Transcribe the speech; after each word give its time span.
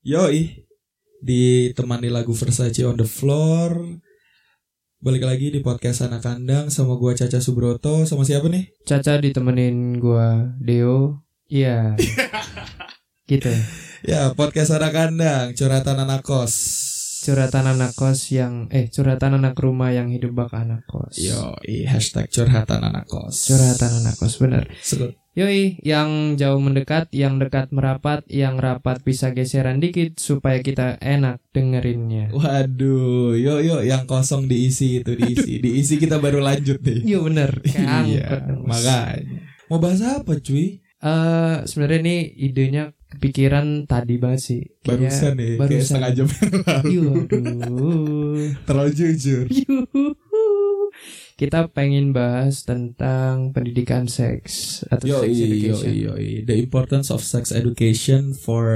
Yoi 0.00 0.64
Ditemani 1.20 2.08
lagu 2.08 2.32
Versace 2.32 2.88
on 2.88 2.96
the 2.96 3.04
floor 3.04 4.00
Balik 4.96 5.28
lagi 5.28 5.52
di 5.52 5.60
podcast 5.60 6.08
anak 6.08 6.24
kandang 6.24 6.72
Sama 6.72 6.96
gua 6.96 7.12
Caca 7.12 7.36
Subroto 7.36 8.08
Sama 8.08 8.24
siapa 8.24 8.48
nih? 8.48 8.72
Caca 8.88 9.20
ditemenin 9.20 10.00
gua 10.00 10.56
Deo. 10.56 11.20
Iya. 11.52 12.00
gitu. 13.30 13.52
Ya 14.00 14.32
podcast 14.32 14.72
anak 14.72 14.96
kandang 14.96 15.52
Curhatan 15.52 16.00
anak 16.00 16.24
kos 16.24 16.56
Curhatan 17.20 17.68
anak 17.68 17.92
kos 17.92 18.32
yang 18.32 18.72
eh 18.72 18.88
curhatan 18.88 19.36
anak 19.36 19.52
rumah 19.60 19.92
yang 19.92 20.08
hidup 20.08 20.32
bak 20.32 20.56
anak 20.56 20.80
kos. 20.88 21.20
Yoi 21.20 21.84
Hashtag 21.84 22.32
curhatan 22.32 22.80
anak 22.80 23.04
kos 23.04 23.52
Curhatan 23.52 24.00
anak 24.00 24.16
kos 24.16 24.40
bener. 24.40 24.64
Serut. 24.80 25.19
Yoi, 25.30 25.78
yang 25.86 26.34
jauh 26.34 26.58
mendekat, 26.58 27.06
yang 27.14 27.38
dekat 27.38 27.70
merapat, 27.70 28.26
yang 28.26 28.58
rapat 28.58 28.98
bisa 29.06 29.30
geseran 29.30 29.78
dikit 29.78 30.18
supaya 30.18 30.58
kita 30.58 30.98
enak 30.98 31.38
dengerinnya. 31.54 32.34
Waduh 32.34 33.38
Yo 33.38 33.62
yo 33.62 33.78
yang 33.78 34.10
kosong 34.10 34.50
diisi 34.50 34.98
itu 34.98 35.14
diisi 35.14 35.62
Diisi 35.62 35.94
kita 35.96 36.18
baru 36.18 36.42
lanjut 36.42 36.82
nih 36.82 37.06
Iya 37.06 37.18
bener. 37.22 37.50
Iya 37.70 38.26
makanya 38.60 39.38
Mau 39.70 39.78
bahas 39.78 40.02
apa 40.02 40.34
cuy? 40.36 40.82
Eh 41.00 41.56
sebenarnya 41.62 41.98
ini 42.02 42.16
idenya 42.36 42.84
kepikiran 43.10 43.86
tadi 43.86 44.18
banget 44.18 44.40
sih. 44.42 44.62
Kayaknya 44.82 45.10
Barusan 45.10 45.32
nih 45.32 45.46
Kayak 45.46 45.60
barusan. 45.62 45.86
setengah 45.86 46.10
jam 46.12 46.26
yang 46.26 46.52
lalu 46.58 46.90
Yuh, 46.90 47.10
aduh. 47.22 48.38
Terlalu 48.66 48.90
jujur 48.92 49.44
Yuhu. 49.46 50.04
Kita 51.40 51.72
pengen 51.72 52.12
bahas 52.12 52.68
tentang 52.68 53.56
pendidikan 53.56 54.04
seks 54.04 54.84
atau 54.92 55.08
Yo, 55.08 55.18
sex 55.24 55.32
yo, 55.32 55.44
education. 55.48 55.92
yo, 55.96 56.12
The 56.44 56.56
importance 56.60 57.08
of 57.08 57.24
sex 57.24 57.48
education 57.48 58.36
for 58.36 58.68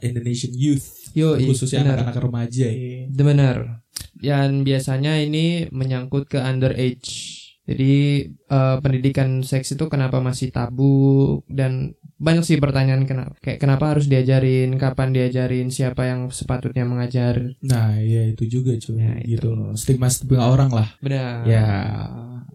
Indonesian 0.00 0.56
youth, 0.56 0.88
Yo, 1.12 1.36
khususnya 1.36 1.84
anak-anak 1.84 2.16
remaja. 2.16 2.64
ya. 2.64 3.12
Benar. 3.12 3.84
Dan 4.16 4.64
biasanya 4.64 5.20
ini 5.20 5.68
menyangkut 5.68 6.32
ke 6.32 6.40
underage. 6.40 7.44
Jadi 7.68 8.24
eh, 8.32 8.76
pendidikan 8.80 9.44
seks 9.44 9.76
itu 9.76 9.84
kenapa 9.92 10.24
masih 10.24 10.48
tabu 10.48 11.44
dan 11.44 11.92
banyak 12.18 12.42
sih 12.42 12.58
pertanyaan 12.58 13.06
kenapa 13.06 13.32
kayak 13.38 13.58
kenapa 13.62 13.94
harus 13.94 14.10
diajarin, 14.10 14.74
kapan 14.74 15.14
diajarin, 15.14 15.70
siapa 15.70 16.10
yang 16.10 16.28
sepatutnya 16.28 16.82
mengajar. 16.82 17.54
Nah, 17.62 17.94
iya 17.96 18.26
itu 18.26 18.44
juga 18.50 18.74
cuy. 18.74 18.98
Ya, 18.98 19.14
itu. 19.22 19.38
gitu 19.38 19.48
loh. 19.54 19.70
Stigma 19.78 20.10
stigma 20.10 20.50
orang 20.50 20.70
lah. 20.74 20.88
Benar. 20.98 21.46
Ya. 21.46 21.66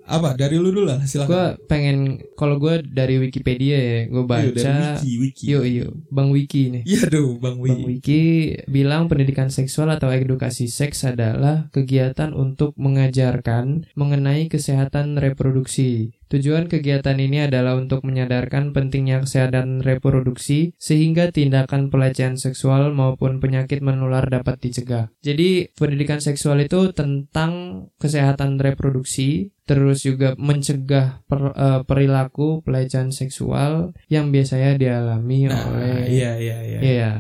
Apa? 0.04 0.36
Dari 0.36 0.60
lu 0.60 0.68
dulu 0.68 0.84
lah, 0.92 1.00
Gue 1.00 1.08
silakan. 1.08 1.56
pengen 1.72 2.20
kalau 2.36 2.60
gue 2.60 2.84
dari 2.84 3.24
Wikipedia 3.24 3.80
ya, 3.80 4.00
gue 4.12 4.20
Iya, 4.20 4.28
baca. 4.28 4.74
wiki, 5.00 5.12
wiki. 5.16 5.44
Yo 5.48 5.64
yo, 5.64 5.96
Bang 6.12 6.28
Wiki 6.36 6.76
nih. 6.76 6.84
Iya 6.84 7.08
dong, 7.08 7.40
Bang 7.40 7.64
Bang 7.64 7.64
Wiki. 7.64 7.88
Wiki 7.88 8.24
bilang 8.68 9.08
pendidikan 9.08 9.48
seksual 9.48 9.88
atau 9.96 10.12
edukasi 10.12 10.68
seks 10.68 11.08
adalah 11.08 11.72
kegiatan 11.72 12.36
untuk 12.36 12.76
mengajarkan 12.76 13.88
mengenai 13.96 14.52
kesehatan 14.52 15.16
reproduksi. 15.16 16.12
Tujuan 16.32 16.72
kegiatan 16.72 17.18
ini 17.20 17.46
adalah 17.46 17.76
untuk 17.78 18.06
menyadarkan 18.06 18.72
pentingnya 18.72 19.22
kesehatan 19.24 19.84
reproduksi 19.84 20.74
sehingga 20.80 21.30
tindakan 21.30 21.90
pelecehan 21.94 22.40
seksual 22.40 22.94
maupun 22.96 23.38
penyakit 23.44 23.84
menular 23.84 24.26
dapat 24.30 24.60
dicegah. 24.62 25.12
Jadi, 25.22 25.72
pendidikan 25.76 26.24
seksual 26.24 26.64
itu 26.64 26.90
tentang 26.96 27.86
kesehatan 28.00 28.58
reproduksi, 28.58 29.54
terus 29.64 30.04
juga 30.04 30.36
mencegah 30.36 31.24
per- 31.28 31.56
eh, 31.56 31.82
perilaku 31.88 32.66
pelecehan 32.66 33.16
seksual 33.16 33.96
yang 34.12 34.30
biasanya 34.34 34.76
dialami 34.76 35.48
Nah, 35.48 35.60
oleh 35.72 35.96
iya 36.12 36.32
iya 36.40 36.58
iya. 36.64 36.80
Iya. 36.80 37.12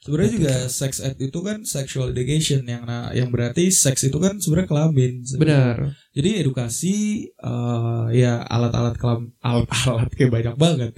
Sebenarnya 0.00 0.32
juga 0.32 0.54
sex 0.72 1.04
ed 1.04 1.20
itu 1.20 1.38
kan 1.44 1.60
sexual 1.60 2.16
education 2.16 2.64
yang 2.64 2.88
nah, 2.88 3.12
yang 3.12 3.28
berarti 3.28 3.68
seks 3.68 4.08
itu 4.08 4.16
kan 4.16 4.40
sebenarnya 4.40 4.68
kelamin. 4.72 5.20
Benar. 5.36 5.92
Jadi 6.16 6.30
edukasi 6.40 6.94
eh, 7.28 8.04
ya 8.16 8.40
alat-alat 8.48 8.96
kelam 8.96 9.36
alat-alat 9.44 10.08
kayak 10.16 10.32
banyak 10.32 10.56
banget. 10.56 10.92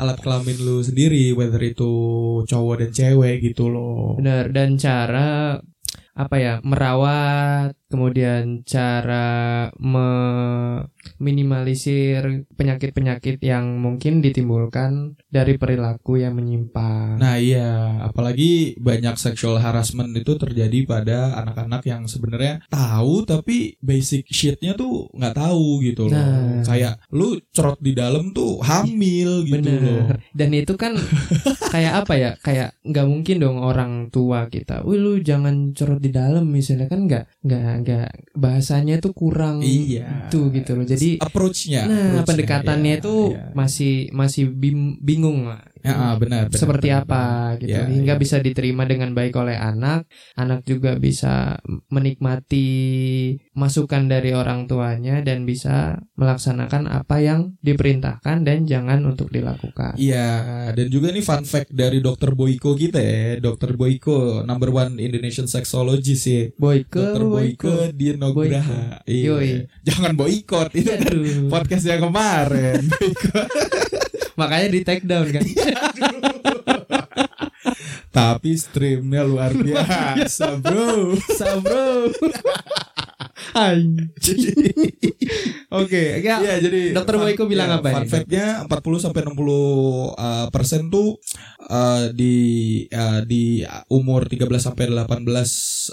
Alat 0.00 0.18
kelamin 0.24 0.56
lu 0.56 0.80
sendiri 0.80 1.36
whether 1.36 1.60
itu 1.60 1.92
cowok 2.48 2.74
dan 2.80 2.90
cewek 2.96 3.44
gitu 3.44 3.68
loh. 3.68 4.16
Benar 4.16 4.48
dan 4.48 4.80
cara 4.80 5.60
apa 6.16 6.36
ya 6.40 6.54
merawat 6.64 7.76
kemudian 7.86 8.66
cara 8.66 9.70
meminimalisir 9.78 12.50
penyakit-penyakit 12.58 13.38
yang 13.42 13.78
mungkin 13.78 14.18
ditimbulkan 14.18 15.14
dari 15.30 15.54
perilaku 15.54 16.18
yang 16.18 16.34
menyimpang. 16.34 17.22
Nah 17.22 17.38
iya, 17.38 18.02
apalagi 18.02 18.74
banyak 18.82 19.14
sexual 19.14 19.62
harassment 19.62 20.10
itu 20.18 20.34
terjadi 20.34 20.82
pada 20.82 21.38
anak-anak 21.38 21.86
yang 21.86 22.10
sebenarnya 22.10 22.66
tahu 22.66 23.22
tapi 23.22 23.78
basic 23.78 24.26
shitnya 24.26 24.74
tuh 24.74 25.06
nggak 25.14 25.38
tahu 25.38 25.78
gitu 25.86 26.10
loh. 26.10 26.18
Nah. 26.18 26.66
Kayak 26.66 26.98
lu 27.14 27.38
cerot 27.54 27.78
di 27.78 27.94
dalam 27.94 28.34
tuh 28.34 28.58
hamil 28.66 29.46
gitu 29.46 29.62
loh. 29.62 30.10
Benar. 30.10 30.18
Dan 30.34 30.50
itu 30.58 30.74
kan 30.74 30.98
kayak 31.74 32.02
apa 32.02 32.18
ya? 32.18 32.34
Kayak 32.42 32.74
nggak 32.82 33.06
mungkin 33.06 33.38
dong 33.38 33.62
orang 33.62 34.10
tua 34.10 34.50
kita. 34.50 34.82
Wih 34.82 34.98
lu 34.98 35.22
jangan 35.22 35.70
cerot 35.70 36.02
di 36.02 36.10
dalam 36.10 36.50
misalnya 36.50 36.90
kan 36.90 37.06
nggak 37.06 37.30
nggak 37.46 37.75
nggak 37.78 38.08
bahasanya 38.32 38.98
tuh 38.98 39.12
kurang 39.12 39.60
Iya. 39.60 40.28
itu 40.28 40.48
gitu 40.50 40.70
loh. 40.72 40.84
Jadi 40.84 41.18
approach-nya, 41.18 41.82
Nah, 41.84 41.94
approach-nya, 41.94 42.24
pendekatannya 42.24 42.92
ya, 42.92 43.00
itu 43.00 43.14
ya. 43.32 43.50
masih 43.52 43.94
masih 44.10 44.44
bim- 44.48 44.96
bingung 44.98 45.46
lah. 45.46 45.62
Ya, 45.86 46.18
benar, 46.18 46.50
benar, 46.50 46.58
Seperti 46.58 46.88
benar, 46.90 47.02
apa 47.06 47.22
benar. 47.22 47.60
gitu. 47.62 47.70
Ya, 47.70 47.84
Hingga 47.86 48.14
ya. 48.14 48.20
bisa 48.20 48.36
diterima 48.42 48.82
dengan 48.90 49.10
baik 49.14 49.34
oleh 49.38 49.54
anak. 49.54 50.10
Anak 50.34 50.66
juga 50.66 50.98
bisa 50.98 51.62
menikmati 51.86 52.66
masukan 53.54 54.10
dari 54.10 54.34
orang 54.34 54.66
tuanya 54.66 55.22
dan 55.22 55.46
bisa 55.46 56.02
melaksanakan 56.18 56.90
apa 56.90 57.22
yang 57.22 57.54
diperintahkan 57.62 58.42
dan 58.42 58.66
jangan 58.66 59.06
untuk 59.06 59.30
dilakukan. 59.30 59.94
Iya, 59.94 60.72
dan 60.74 60.86
juga 60.90 61.14
nih 61.14 61.22
fun 61.22 61.46
fact 61.46 61.70
dari 61.70 62.02
Dokter 62.02 62.34
Boyko 62.34 62.74
kita 62.74 62.98
ya, 62.98 63.38
Dokter 63.38 63.78
Boyko 63.78 64.42
number 64.42 64.74
one 64.74 64.98
Indonesian 64.98 65.46
sexologist 65.46 66.26
ya. 66.26 66.42
Boyke, 66.58 66.98
Dokter 66.98 67.22
Boyko 67.22 67.74
di 67.94 68.12
Nugraha. 68.16 69.00
Iya. 69.06 69.68
Jangan 69.86 70.18
boykot 70.18 70.72
itu 70.74 70.90
kan 70.90 71.14
podcast 71.52 71.84
yang 71.86 72.10
kemarin. 72.10 72.82
Makanya 74.36 74.68
di 74.68 74.80
take 74.84 75.04
down 75.04 75.28
kan. 75.32 75.42
Tapi 78.16 78.56
streamnya 78.56 79.24
luar 79.24 79.52
biasa, 79.52 80.56
bro. 80.60 81.16
Sabro. 81.36 82.08
Anjing. 83.56 84.72
Oke, 85.78 86.04
ya. 86.24 86.36
Iya, 86.38 86.54
jadi 86.60 86.80
Dokter 86.92 87.16
Boyko 87.16 87.44
bilang 87.44 87.68
ya, 87.68 87.76
apa 87.78 87.88
Fun 87.90 88.02
ini? 88.02 88.10
fact-nya 88.10 88.46
40 88.64 89.04
sampai 89.04 89.20
60 89.24 89.34
uh, 89.34 90.46
persen 90.48 90.88
tuh 90.88 91.18
uh, 91.66 92.08
di 92.10 92.36
uh, 92.88 93.20
di 93.22 93.60
umur 93.88 94.24
13 94.24 94.46
sampai 94.56 94.84
18 94.88 95.26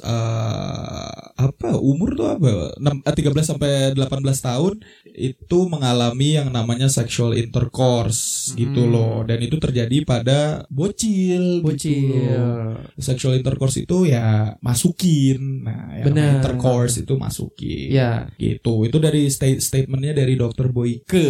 uh, 0.03 1.11
apa 1.35 1.69
umur 1.77 2.13
tuh 2.13 2.27
apa? 2.29 2.49
Enam- 2.77 3.03
eh, 3.03 3.13
13 3.13 3.43
sampai 3.45 3.71
18 3.93 4.07
tahun 4.39 4.73
itu 5.13 5.59
mengalami 5.67 6.35
yang 6.35 6.49
namanya 6.49 6.87
sexual 6.87 7.33
intercourse 7.33 8.53
gitu 8.53 8.75
Hmm. 8.83 8.91
loh 8.91 9.15
dan 9.23 9.39
itu 9.39 9.55
terjadi 9.55 10.01
pada 10.03 10.65
bocil 10.67 11.61
gitu 11.61 11.65
Bocil. 11.65 12.09
loh. 12.33 12.75
Sexual 12.97 13.37
intercourse 13.37 13.77
itu 13.79 14.09
ya 14.09 14.57
masukin. 14.59 15.63
Nah, 15.63 15.93
yang 15.95 16.05
Benar. 16.09 16.29
intercourse 16.39 16.99
itu 16.99 17.13
masukin 17.15 17.89
Ya. 17.89 18.27
gitu 18.35 18.83
itu 18.83 18.97
dari 18.97 19.29
state 19.29 19.61
statementnya 19.73 20.13
dari 20.13 20.37
dokter 20.37 20.69
Boyke 20.69 21.25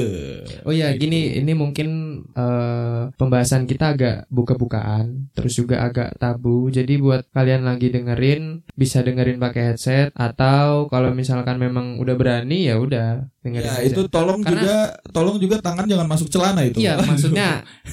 Oh 0.68 0.76
ya, 0.76 0.92
Gitu. 0.92 1.08
gini 1.08 1.40
ini 1.40 1.56
mungkin 1.56 1.90
eh, 2.36 3.02
pembahasan 3.16 3.64
kita 3.64 3.96
agak 3.96 4.18
buka-bukaan, 4.28 5.32
terus 5.32 5.56
juga 5.56 5.80
agak 5.88 6.20
tabu. 6.20 6.68
Jadi 6.68 7.00
buat 7.00 7.24
kalian 7.32 7.64
lagi 7.64 7.88
dengerin 7.88 8.68
bisa 8.76 9.00
dengerin 9.00 9.40
pakai 9.40 9.74
headset 9.74 10.12
atau 10.12 10.92
kalau 10.92 11.16
misalkan 11.16 11.56
memang 11.56 11.98
udah 12.04 12.16
berani 12.20 12.68
ya 12.68 12.76
udah 12.78 13.32
dengerin 13.44 13.68
ya 13.68 13.74
aja. 13.76 13.88
itu 13.92 14.02
tolong 14.08 14.40
Karena- 14.40 14.56
juga 14.56 14.76
tolong 15.12 15.36
juga 15.38 15.56
tangan 15.60 15.84
jangan 15.84 16.08
masuk 16.08 16.28
celana 16.28 16.64
itu 16.64 16.80
Iya, 16.80 16.96
maksudnya 17.12 17.48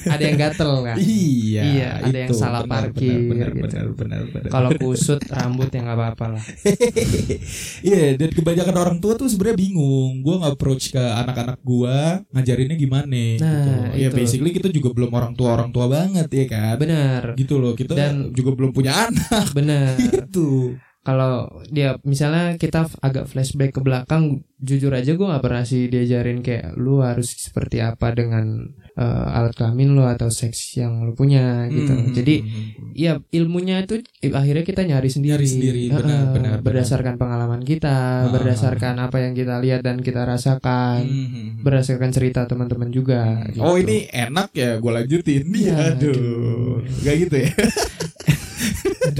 ada 0.07 0.23
yang 0.23 0.37
gatel 0.39 0.71
kan. 0.81 0.95
iya 0.95 1.61
Iya, 1.61 1.89
ada 2.01 2.17
yang 2.17 2.31
itu. 2.31 2.35
salah 2.35 2.63
Benar, 2.63 2.87
parkir 2.87 3.17
benar 3.27 3.49
gitu. 3.49 3.61
benar 3.61 3.85
benar 3.93 4.21
benar 4.27 4.49
Kalau 4.49 4.69
kusut 4.73 5.19
rambut 5.27 5.67
ya 5.67 5.79
nggak 5.81 5.97
apa-apa 5.97 6.25
lah. 6.33 6.43
Iya, 7.81 8.15
dan 8.15 8.29
kebanyakan 8.31 8.75
orang 8.77 8.97
tua 8.97 9.13
tuh 9.13 9.27
sebenarnya 9.27 9.57
bingung. 9.59 10.21
Gua 10.21 10.39
nggak 10.39 10.53
approach 10.55 10.89
ke 10.89 11.01
anak-anak 11.01 11.57
gua 11.61 12.21
ngajarinnya 12.31 12.77
gimana 12.77 13.09
gitu. 13.11 13.43
Nah, 13.43 13.91
Ya 13.93 14.07
itu. 14.07 14.15
basically 14.15 14.51
kita 14.51 14.69
juga 14.69 14.89
belum 14.91 15.11
orang 15.11 15.33
tua 15.33 15.53
orang 15.53 15.69
tua 15.69 15.85
banget 15.85 16.27
ya 16.27 16.45
kan. 16.47 16.75
Benar, 16.77 17.21
Gitu 17.35 17.57
loh, 17.57 17.73
kita 17.73 17.91
Dan- 17.91 18.31
juga 18.31 18.53
belum 18.53 18.71
punya 18.71 19.09
anak 19.09 19.51
benar. 19.51 19.97
gitu. 20.05 20.77
Kalau 21.01 21.33
dia 21.67 21.97
misalnya 22.03 22.55
kita 22.55 22.85
agak 22.99 23.25
flashback 23.25 23.73
ke 23.73 23.81
belakang 23.81 24.23
jujur 24.57 24.93
aja 24.93 25.11
gue 25.11 25.25
nggak 25.25 25.41
pernah 25.41 25.63
sih 25.63 25.85
diajarin 25.85 26.39
kayak 26.39 26.77
lu 26.77 27.01
harus 27.01 27.33
seperti 27.33 27.81
apa 27.81 28.13
dengan 28.13 28.45
eh, 28.93 29.03
alat 29.31 29.51
kelamin 29.51 29.91
lu 29.91 30.05
atau 30.05 30.29
seks 30.29 30.77
yang 30.77 31.01
lu 31.01 31.11
punya 31.11 31.65
gitu 31.67 31.89
Hmm, 31.89 32.13
jadi 32.13 32.35
hmm, 32.37 32.45
hmm, 32.45 32.67
hmm. 32.69 32.91
ya 32.93 33.11
ilmunya 33.31 33.81
itu 33.81 33.93
eh, 34.19 34.29
akhirnya 34.31 34.61
kita 34.61 34.81
nyari 34.83 35.09
sendiri 35.09 35.33
Nyari 35.33 35.47
sendiri, 35.47 35.81
benar, 35.89 36.05
benar, 36.05 36.25
benar. 36.29 36.57
berdasarkan 36.61 37.15
pengalaman 37.15 37.61
kita 37.61 37.89
Ah. 38.21 38.29
berdasarkan 38.29 38.95
apa 38.99 39.17
yang 39.19 39.33
kita 39.33 39.57
lihat 39.57 39.81
dan 39.81 39.97
kita 39.99 40.21
rasakan 40.21 41.01
Hmm, 41.01 41.09
hmm, 41.09 41.29
hmm. 41.33 41.51
berdasarkan 41.61 42.09
cerita 42.09 42.45
teman-teman 42.45 42.89
juga 42.89 43.41
gitu. 43.49 43.59
Oh 43.59 43.73
ini 43.75 44.05
enak 44.07 44.53
ya 44.53 44.77
gue 44.77 44.91
lanjutin 44.91 45.49
Iya, 45.49 45.97
Aduh 45.97 46.13
aduh. 46.13 46.73
Gak 47.01 47.15
gitu 47.19 47.35
ya 47.39 47.51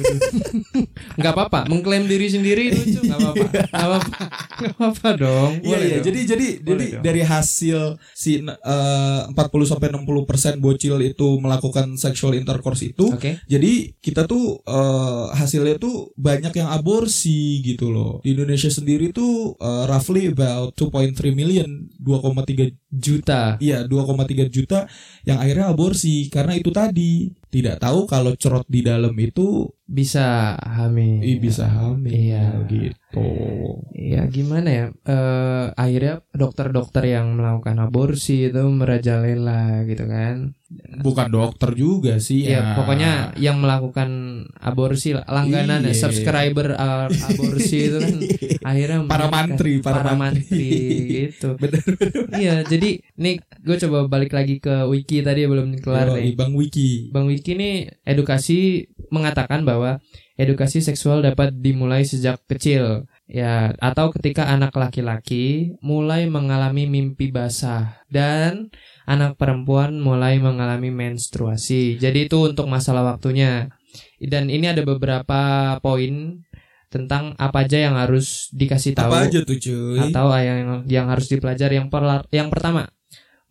Nggak 1.19 1.31
apa-apa 1.33 1.59
Mengklaim 1.69 2.05
diri 2.09 2.27
sendiri 2.29 2.73
lucu 2.73 3.01
Nggak 3.05 3.19
apa-apa. 3.19 3.45
Nggak 3.49 3.87
apa-apa. 3.87 4.13
Nggak 4.53 4.73
apa-apa 4.77 5.09
dong. 5.17 5.51
Iya 5.63 5.77
iya. 5.79 5.97
jadi 6.01 6.19
jadi 6.25 6.47
Boleh 6.59 6.65
jadi 6.65 6.85
dong. 6.97 7.03
dari 7.05 7.21
hasil 7.21 7.77
si 8.13 8.31
eh, 8.41 9.21
40 9.29 9.35
sampai 9.69 9.87
60% 9.93 10.63
bocil 10.63 10.95
itu 11.03 11.27
melakukan 11.39 11.95
sexual 11.97 12.33
intercourse 12.37 12.85
itu 12.85 13.13
Oke. 13.13 13.41
jadi 13.45 13.93
kita 14.01 14.25
tuh 14.25 14.61
eh, 14.65 15.25
hasilnya 15.37 15.77
tuh 15.77 16.11
banyak 16.17 16.53
yang 16.57 16.69
aborsi 16.73 17.61
gitu 17.61 17.93
loh. 17.93 18.19
Di 18.25 18.33
Indonesia 18.33 18.69
sendiri 18.69 19.13
tuh 19.13 19.57
eh, 19.57 19.83
roughly 19.89 20.33
about 20.33 20.73
2.3 20.77 21.33
million 21.33 21.67
2,3 22.01 22.73
Juta. 22.93 23.57
Iya 23.57 23.89
2,3 23.89 24.53
juta 24.53 24.85
yang 25.25 25.41
akhirnya 25.41 25.73
aborsi 25.73 25.82
karena 26.31 26.56
itu 26.56 26.71
tadi 26.71 27.42
tidak 27.53 27.77
tahu 27.77 28.03
kalau 28.05 28.33
cerot 28.33 28.65
di 28.65 28.81
dalam 28.81 29.13
itu 29.15 29.69
Bisa 29.85 30.55
hamil 30.57 31.21
ih, 31.21 31.38
bisa 31.38 31.69
hamil 31.69 32.09
Iya 32.09 32.65
gitu. 32.65 33.27
Iya 33.94 34.25
gimana 34.25 34.69
ya 34.69 34.85
eh 35.05 35.65
Akhirnya 35.75 36.23
dokter-dokter 36.31 37.03
yang 37.05 37.35
melakukan 37.35 37.77
aborsi 37.77 38.47
itu 38.47 38.63
merajalela 38.65 39.83
gitu 39.83 40.05
kan 40.05 40.55
Bukan 40.97 41.29
dokter 41.29 41.75
juga 41.75 42.17
sih 42.17 42.47
Iya 42.47 42.57
ya. 42.57 42.73
pokoknya 42.73 43.11
yang 43.38 43.59
melakukan 43.59 44.09
aborsi 44.55 45.13
langganan 45.13 45.83
ya 45.83 45.91
Iya. 45.91 46.00
subscriber 46.00 46.73
uh, 46.73 47.11
aborsi 47.11 47.77
itu 47.83 47.97
kan 48.00 48.15
akhirnya 48.71 48.97
Para 49.05 49.27
mantri, 49.27 49.77
para 49.77 50.01
para 50.01 50.13
mantri. 50.15 50.71
gitu 51.27 51.53
Bener 51.61 51.83
iya 52.33 52.63
jadi 52.63 53.03
nih 53.13 53.35
gue 53.59 53.77
coba 53.79 54.07
balik 54.07 54.31
lagi 54.31 54.57
ke 54.57 54.88
wiki 54.88 55.21
tadi 55.21 55.44
belum 55.44 55.75
kelar 55.77 56.07
Yoi, 56.09 56.23
nih 56.23 56.33
Bang 56.33 56.55
Wiki. 56.55 57.11
bang 57.11 57.27
wiki 57.27 57.42
nih 57.51 57.75
edukasi 58.07 58.87
mengatakan 59.11 59.67
bahwa 59.67 59.99
edukasi 60.39 60.79
seksual 60.79 61.19
dapat 61.19 61.51
dimulai 61.59 62.07
sejak 62.07 62.39
kecil. 62.47 63.03
Ya 63.27 63.75
atau 63.83 64.07
ketika 64.15 64.47
anak 64.47 64.71
laki-laki 64.79 65.75
mulai 65.83 66.23
mengalami 66.31 66.87
mimpi 66.87 67.27
basah 67.27 67.99
dan 68.07 68.71
anak 69.03 69.35
perempuan 69.35 69.99
mulai 69.99 70.39
mengalami 70.39 70.87
menstruasi. 70.87 71.99
Jadi 71.99 72.31
itu 72.31 72.39
untuk 72.39 72.71
masalah 72.71 73.03
waktunya. 73.03 73.67
Dan 74.23 74.47
ini 74.47 74.71
ada 74.71 74.87
beberapa 74.87 75.75
poin 75.83 76.39
tentang 76.87 77.33
apa 77.41 77.65
aja 77.65 77.81
yang 77.89 77.97
harus 77.97 78.53
dikasih 78.53 78.93
tahu 78.93 79.09
Apa 79.09 79.25
aja 79.27 79.41
tuh 79.41 79.57
cuy? 79.57 79.97
atau 79.97 80.29
yang 80.37 80.85
yang 80.87 81.05
harus 81.11 81.27
dipelajari. 81.27 81.81
Yang 81.81 81.89
perla- 81.89 82.27
yang 82.31 82.47
pertama 82.53 82.87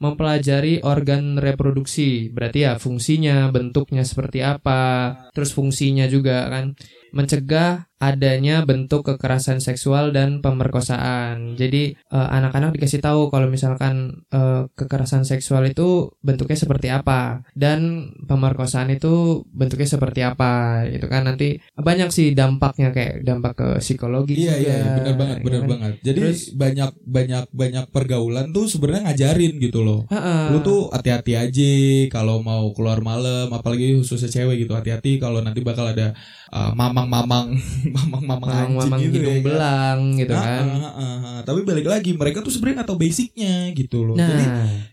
mempelajari 0.03 0.83
organ 0.83 1.39
reproduksi. 1.39 2.27
Berarti 2.35 2.67
ya 2.67 2.75
fungsinya 2.83 3.49
bentuknya 3.55 4.03
seperti 4.03 4.43
apa 4.43 5.15
terus 5.31 5.55
fungsinya 5.55 6.11
juga 6.11 6.51
kan 6.51 6.75
mencegah 7.13 7.87
adanya 8.03 8.67
bentuk 8.67 9.07
kekerasan 9.07 9.63
seksual 9.63 10.11
dan 10.11 10.43
pemerkosaan 10.43 11.55
jadi 11.55 11.95
eh, 11.95 12.29
anak-anak 12.35 12.75
dikasih 12.75 12.99
tahu 12.99 13.31
kalau 13.31 13.47
misalkan 13.47 14.27
eh, 14.29 14.67
kekerasan 14.75 15.23
seksual 15.23 15.63
itu 15.65 16.11
bentuknya 16.19 16.59
seperti 16.59 16.91
apa 16.91 17.47
dan 17.55 18.11
pemerkosaan 18.27 18.91
itu 18.91 19.47
bentuknya 19.47 19.87
seperti 19.87 20.21
apa 20.25 20.83
itu 20.89 21.07
kan 21.07 21.29
nanti 21.29 21.63
banyak 21.73 22.11
sih 22.11 22.35
dampaknya 22.35 22.91
kayak 22.91 23.23
dampak 23.23 23.53
ke 23.55 23.69
psikologi 23.79 24.35
Iya 24.35 24.55
iya 24.59 24.59
juga, 24.59 24.73
iya, 24.75 24.91
benar 24.99 25.15
banget 25.15 25.37
ya 25.39 25.45
benar 25.45 25.61
kan? 25.61 25.69
banget. 25.71 25.93
Jadi 26.03 26.19
Terus- 26.21 26.49
banyak 26.53 26.91
banyak 27.07 27.45
banyak 27.53 27.85
pergaulan 27.93 28.47
tuh 28.51 28.67
sebenarnya 28.67 29.03
ngajarin 29.13 29.53
gitu 29.61 29.85
loh. 29.85 30.01
Ha-ha. 30.09 30.51
Lu 30.51 30.59
tuh 30.65 30.89
hati-hati 30.91 31.33
aja 31.37 31.73
kalau 32.11 32.41
mau 32.41 32.73
keluar 32.73 32.99
malam, 32.99 33.53
apalagi 33.53 33.95
khususnya 33.95 34.33
cewek 34.33 34.65
gitu. 34.67 34.73
Hati-hati 34.73 35.21
kalau 35.21 35.45
nanti 35.45 35.61
bakal 35.61 35.93
ada 35.93 36.17
uh, 36.53 36.73
mamang-mamang 36.73 37.57
mamang-mamang 37.97 38.49
anjing 38.53 38.77
mamang 38.79 39.01
gitu 39.01 39.17
hidung 39.17 39.27
ya. 39.27 39.35
kan. 39.35 39.45
belang 39.45 40.01
gitu 40.15 40.33
Ah, 40.33 40.45
kan. 40.45 40.65
ah, 40.69 40.85
ah, 40.87 41.17
ah. 41.27 41.41
Tapi 41.43 41.61
balik 41.65 41.87
lagi 41.89 42.11
mereka 42.13 42.39
tuh 42.41 42.53
sebenarnya 42.53 42.85
nggak 42.85 42.89
tahu 42.93 43.01
basicnya 43.01 43.55
gitu 43.73 43.99
loh. 44.05 44.15
Nah, 44.15 44.29
Jadi 44.29 44.45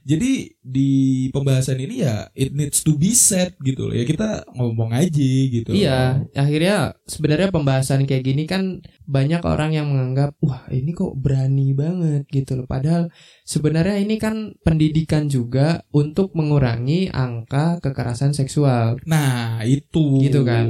jadi 0.01 0.31
di 0.59 0.89
pembahasan 1.29 1.77
ini 1.77 2.01
ya 2.01 2.29
it 2.33 2.49
needs 2.51 2.81
to 2.81 2.95
be 2.95 3.11
said 3.11 3.53
gitu 3.59 3.85
loh. 3.85 3.93
Ya 3.93 4.03
kita 4.03 4.47
ngomong 4.55 4.89
aja 4.91 5.29
gitu. 5.45 5.69
iya, 5.69 6.23
akhirnya 6.33 6.95
sebenarnya 7.05 7.51
pembahasan 7.51 8.07
kayak 8.07 8.23
gini 8.23 8.43
kan 8.45 8.79
banyak 9.05 9.41
orang 9.41 9.73
yang 9.73 9.89
menganggap 9.89 10.33
wah 10.39 10.65
ini 10.69 10.93
kok 10.93 11.13
berani 11.13 11.73
banget 11.73 12.23
gitu 12.29 12.55
loh. 12.55 12.65
Padahal 12.65 13.11
sebenarnya 13.49 13.97
ini 13.97 14.21
kan 14.21 14.53
pendidikan 14.61 15.25
juga 15.25 15.81
untuk 15.89 16.37
mengurangi 16.37 17.09
angka 17.09 17.81
kekerasan 17.81 18.37
seksual. 18.37 19.01
Nah, 19.09 19.65
itu 19.65 20.21
Gitu 20.21 20.45
kan. 20.45 20.69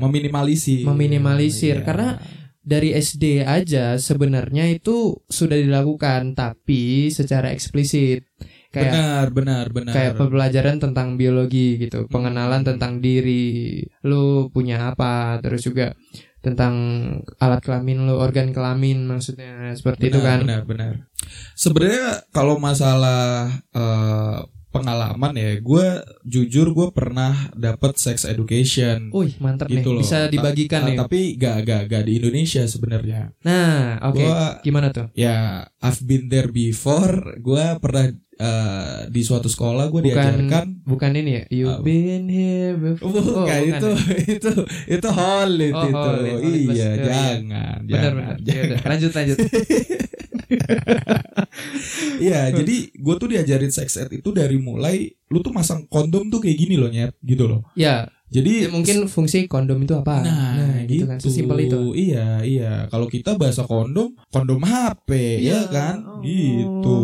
Meminimalisir. 0.00 0.88
Meminimalisir, 0.88 1.84
Iya. 1.84 1.86
karena 1.86 2.10
Dari 2.64 2.96
SD 2.96 3.44
aja 3.44 4.00
sebenarnya 4.00 4.64
itu 4.72 5.20
sudah 5.28 5.52
dilakukan 5.52 6.32
tapi 6.32 7.12
secara 7.12 7.52
eksplisit. 7.52 8.24
Kayak 8.72 8.88
benar, 8.88 9.26
benar, 9.36 9.64
benar. 9.68 9.92
kayak 9.92 10.16
pembelajaran 10.16 10.80
tentang 10.80 11.20
biologi 11.20 11.76
gitu, 11.76 12.08
pengenalan 12.08 12.64
Hmm. 12.64 12.72
tentang 12.72 13.04
diri, 13.04 13.84
lu 14.08 14.48
punya 14.48 14.88
apa, 14.88 15.44
terus 15.44 15.60
juga 15.60 15.92
tentang 16.44 16.74
alat 17.40 17.64
kelamin 17.64 18.04
lu, 18.04 18.20
organ 18.20 18.52
kelamin 18.52 19.08
maksudnya 19.08 19.72
seperti 19.72 20.12
itu 20.12 20.20
Benar, 20.20 20.28
kan. 20.28 20.38
Benar, 20.44 20.60
benar. 20.68 20.92
Sebenarnya 21.56 22.28
kalau 22.30 22.60
masalah 22.60 23.48
eh, 23.72 24.38
pengalaman 24.68 25.38
ya, 25.38 25.54
gue 25.62 25.86
jujur 26.26 26.74
gue 26.74 26.90
pernah 26.90 27.30
dapat 27.54 27.94
sex 27.94 28.26
education. 28.26 29.06
Wih, 29.14 29.38
mantap 29.38 29.70
gitu 29.70 29.94
nih. 29.94 29.94
loh. 29.94 30.02
Bisa 30.02 30.26
dibagikan 30.26 30.82
ta- 30.82 30.88
nih. 30.90 30.96
Tapi 30.98 31.20
gak, 31.38 31.56
gak, 31.62 31.82
gak 31.86 32.02
di 32.02 32.12
Indonesia 32.18 32.66
sebenarnya. 32.66 33.30
Nah, 33.46 34.02
oke. 34.02 34.18
Gua 34.18 34.58
Gimana 34.66 34.90
tuh? 34.90 35.06
ya 35.14 35.62
I've 35.78 36.02
been 36.02 36.26
there 36.26 36.50
before. 36.50 37.38
Gue 37.38 37.62
pernah 37.78 38.10
eh, 38.44 38.98
di 39.08 39.20
suatu 39.20 39.46
sekolah 39.46 39.88
gue 39.88 40.00
diajarkan. 40.04 40.84
bukan 40.84 41.10
ini 41.14 41.30
ya. 41.32 41.42
You've 41.48 41.74
Apa? 41.74 41.82
been 41.82 42.24
here 42.26 42.74
before. 42.74 43.08
Bukan, 43.08 43.24
Oh, 43.24 43.34
bukan 43.42 43.60
itu 43.64 43.88
ya? 43.88 43.98
itu 44.30 44.50
itu 44.90 45.08
holit 45.10 45.72
Oh, 45.72 45.82
itu. 45.82 45.96
holit, 45.96 46.34
holit 46.34 46.44
iya, 46.44 46.60
bus. 46.60 46.68
Oh, 46.68 46.76
iya. 46.76 46.90
jangan, 47.00 47.78
Benar 47.80 47.88
jangan, 47.88 48.12
benar. 48.14 48.36
jangan. 48.38 48.54
Yaudah, 48.60 48.78
lanjut 48.84 49.10
lanjut. 49.12 49.38
Iya, 52.16 52.52
jadi 52.52 52.76
gue 52.92 53.14
tuh 53.16 53.28
diajarin 53.28 53.70
sex 53.70 53.96
ed 53.96 54.10
itu 54.12 54.30
dari 54.30 54.54
mulai 54.56 55.10
lu 55.26 55.40
tuh 55.40 55.50
masang 55.50 55.82
kondom 55.84 56.28
tuh 56.28 56.38
kayak 56.38 56.56
gini 56.56 56.76
loh 56.76 56.86
nyet, 56.86 57.14
gitu 57.20 57.46
loh. 57.46 57.60
ya, 57.74 58.06
Jadi 58.26 58.66
ya, 58.66 58.68
mungkin 58.68 59.06
fungsi 59.06 59.46
kondom 59.46 59.78
itu 59.78 59.94
apa? 59.94 60.18
nah, 60.20 60.82
gitu, 60.84 61.06
kan. 61.06 61.18
Sesimpel 61.18 61.64
itu. 61.64 61.94
Iya, 61.94 62.42
iya. 62.42 62.72
Kalau 62.88 63.06
kita 63.06 63.34
bahasa 63.34 63.62
kondom, 63.62 64.14
kondom 64.28 64.58
HP, 64.60 65.38
Iya, 65.38 65.66
ya 65.66 65.70
kan? 65.70 65.96
oh. 66.02 66.18
Gitu. 66.18 66.98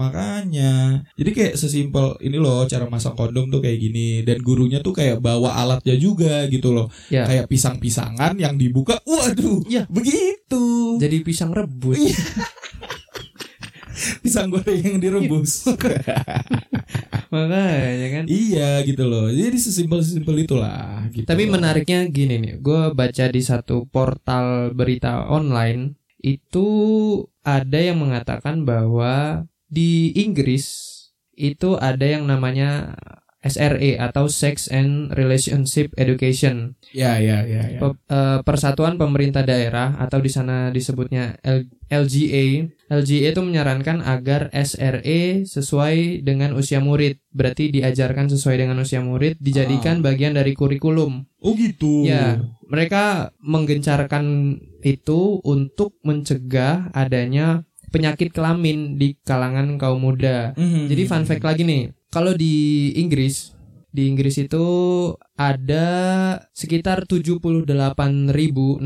Makanya, 0.00 1.04
jadi 1.12 1.30
kayak 1.36 1.54
sesimpel 1.60 2.16
ini 2.24 2.40
loh 2.40 2.64
cara 2.64 2.88
masang 2.88 3.12
kondom 3.12 3.52
tuh 3.52 3.60
kayak 3.60 3.76
gini 3.76 4.24
dan 4.24 4.40
gurunya 4.40 4.80
tuh 4.80 4.96
kayak 4.96 5.20
bawa 5.20 5.60
alatnya 5.60 5.92
juga 6.00 6.48
gitu 6.48 6.72
loh. 6.72 6.88
Ya. 7.12 7.28
Kayak 7.28 7.52
pisang-pisangan 7.52 8.32
yang 8.40 8.56
dibuka, 8.56 8.96
waduh, 9.04 9.60
Ya. 9.68 9.84
begitu. 9.92 10.96
Jadi 10.96 11.20
pisang 11.20 11.52
rebus. 11.52 12.00
Iya. 12.00 12.16
Pisang 14.24 14.48
goreng 14.48 14.80
yang 14.80 14.96
direbus. 14.96 15.68
Makanya 17.34 18.08
kan. 18.08 18.24
Iya 18.24 18.80
gitu 18.88 19.04
loh. 19.04 19.28
Jadi 19.28 19.56
sesimpel-sesimpel 19.60 20.48
itulah. 20.48 21.04
Gitu 21.12 21.28
Tapi 21.28 21.44
loh. 21.44 21.60
menariknya 21.60 22.08
gini 22.08 22.40
nih, 22.40 22.54
gue 22.58 22.96
baca 22.96 23.24
di 23.28 23.42
satu 23.44 23.84
portal 23.86 24.72
berita 24.72 25.28
online 25.28 26.00
itu 26.20 26.68
ada 27.40 27.76
yang 27.80 28.00
mengatakan 28.00 28.64
bahwa 28.64 29.44
di 29.70 30.10
Inggris 30.18 30.90
itu 31.38 31.78
ada 31.80 32.04
yang 32.04 32.28
namanya 32.28 32.98
SRE 33.40 33.96
atau 33.96 34.28
Sex 34.28 34.68
and 34.68 35.16
Relationship 35.16 35.96
Education. 35.96 36.76
Ya, 36.92 37.16
ya, 37.16 37.40
ya, 37.48 37.64
ya. 37.72 37.80
Pe- 37.80 37.96
eh, 38.12 38.38
Persatuan 38.44 39.00
Pemerintah 39.00 39.40
Daerah 39.40 39.96
atau 39.96 40.20
di 40.20 40.28
sana 40.28 40.68
disebutnya 40.68 41.40
L- 41.40 41.64
LGA. 41.88 42.68
LGA 42.92 43.32
itu 43.32 43.40
menyarankan 43.40 44.04
agar 44.04 44.52
SRE 44.52 45.48
sesuai 45.48 46.20
dengan 46.20 46.52
usia 46.52 46.84
murid. 46.84 47.16
Berarti 47.32 47.72
diajarkan 47.72 48.28
sesuai 48.28 48.60
dengan 48.60 48.76
usia 48.84 49.00
murid, 49.00 49.40
dijadikan 49.40 50.04
bagian 50.04 50.36
dari 50.36 50.52
kurikulum. 50.52 51.24
Oh 51.40 51.56
gitu. 51.56 52.04
Ya, 52.04 52.44
mereka 52.68 53.32
menggencarkan 53.40 54.58
itu 54.84 55.40
untuk 55.48 55.96
mencegah 56.04 56.92
adanya 56.92 57.64
penyakit 57.90 58.30
kelamin 58.30 58.96
di 58.96 59.18
kalangan 59.26 59.76
kaum 59.76 60.00
muda. 60.00 60.54
Mhm. 60.54 60.88
Jadi 60.88 61.02
fun 61.06 61.24
fact 61.26 61.44
lagi 61.44 61.62
nih, 61.66 61.90
kalau 62.10 62.32
di 62.34 62.90
Inggris, 62.96 63.52
di 63.90 64.06
Inggris 64.06 64.38
itu 64.38 64.64
ada 65.34 65.86
sekitar 66.54 67.10
78.066 67.10 68.78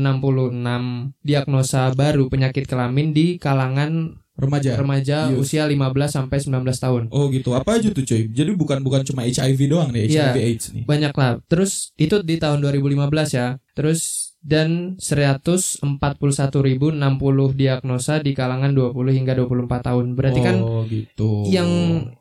diagnosa 1.21 1.93
baru 1.93 2.25
penyakit 2.25 2.65
kelamin 2.65 3.13
di 3.13 3.37
kalangan 3.37 4.17
remaja. 4.35 4.75
remaja 4.75 5.17
Youth. 5.31 5.47
usia 5.47 5.63
15 5.63 5.79
sampai 6.07 6.37
19 6.37 6.61
tahun. 6.75 7.03
Oh 7.09 7.27
gitu. 7.27 7.51
Apa 7.51 7.79
aja 7.79 7.87
tuh 7.89 8.03
cuy? 8.03 8.27
Jadi 8.27 8.51
bukan 8.51 8.79
bukan 8.79 9.01
cuma 9.01 9.23
HIV 9.23 9.59
doang 9.65 9.89
nih, 9.89 10.07
Iya. 10.07 10.29
HIV 10.29 10.37
AIDS 10.37 10.65
nih. 10.71 10.83
Banyak 10.83 11.13
lah. 11.13 11.39
Terus 11.45 11.95
itu 11.95 12.19
di 12.19 12.35
tahun 12.35 12.59
2015 12.59 13.07
ya. 13.31 13.55
Terus 13.71 14.31
dan 14.39 14.93
141.060 15.01 15.81
diagnosa 17.51 18.21
di 18.21 18.31
kalangan 18.31 18.71
20 18.71 18.93
hingga 19.11 19.33
24 19.33 19.81
tahun. 19.81 20.05
Berarti 20.13 20.39
kan 20.39 20.55
Oh 20.57 20.85
gitu. 20.85 21.49
yang 21.49 21.65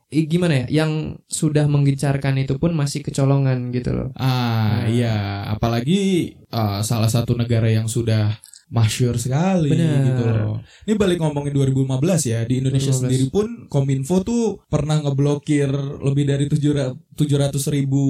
gimana 0.08 0.64
ya? 0.64 0.84
Yang 0.84 1.20
sudah 1.26 1.66
menggencarkan 1.66 2.38
itu 2.38 2.56
pun 2.56 2.72
masih 2.72 3.02
kecolongan 3.02 3.68
gitu 3.70 3.92
loh. 3.92 4.08
Ah 4.14 4.80
Nah. 4.80 4.88
iya, 4.88 5.14
apalagi 5.48 6.32
uh, 6.48 6.80
salah 6.80 7.08
satu 7.08 7.34
negara 7.34 7.68
yang 7.68 7.86
sudah 7.86 8.38
masyur 8.72 9.14
sekali 9.20 9.72
Benar. 9.72 10.04
gitu 10.08 10.22
loh. 10.24 10.56
Ini 10.88 10.94
balik 10.96 11.18
ngomongin 11.20 11.52
2015 11.52 12.32
ya, 12.32 12.40
di 12.48 12.60
Indonesia 12.64 12.92
2015. 12.92 13.00
sendiri 13.04 13.26
pun 13.28 13.46
Kominfo 13.68 14.24
tuh 14.24 14.64
pernah 14.66 15.00
ngeblokir 15.04 15.70
lebih 16.02 16.24
dari 16.24 16.44
700 16.48 17.13
ribu 17.14 18.04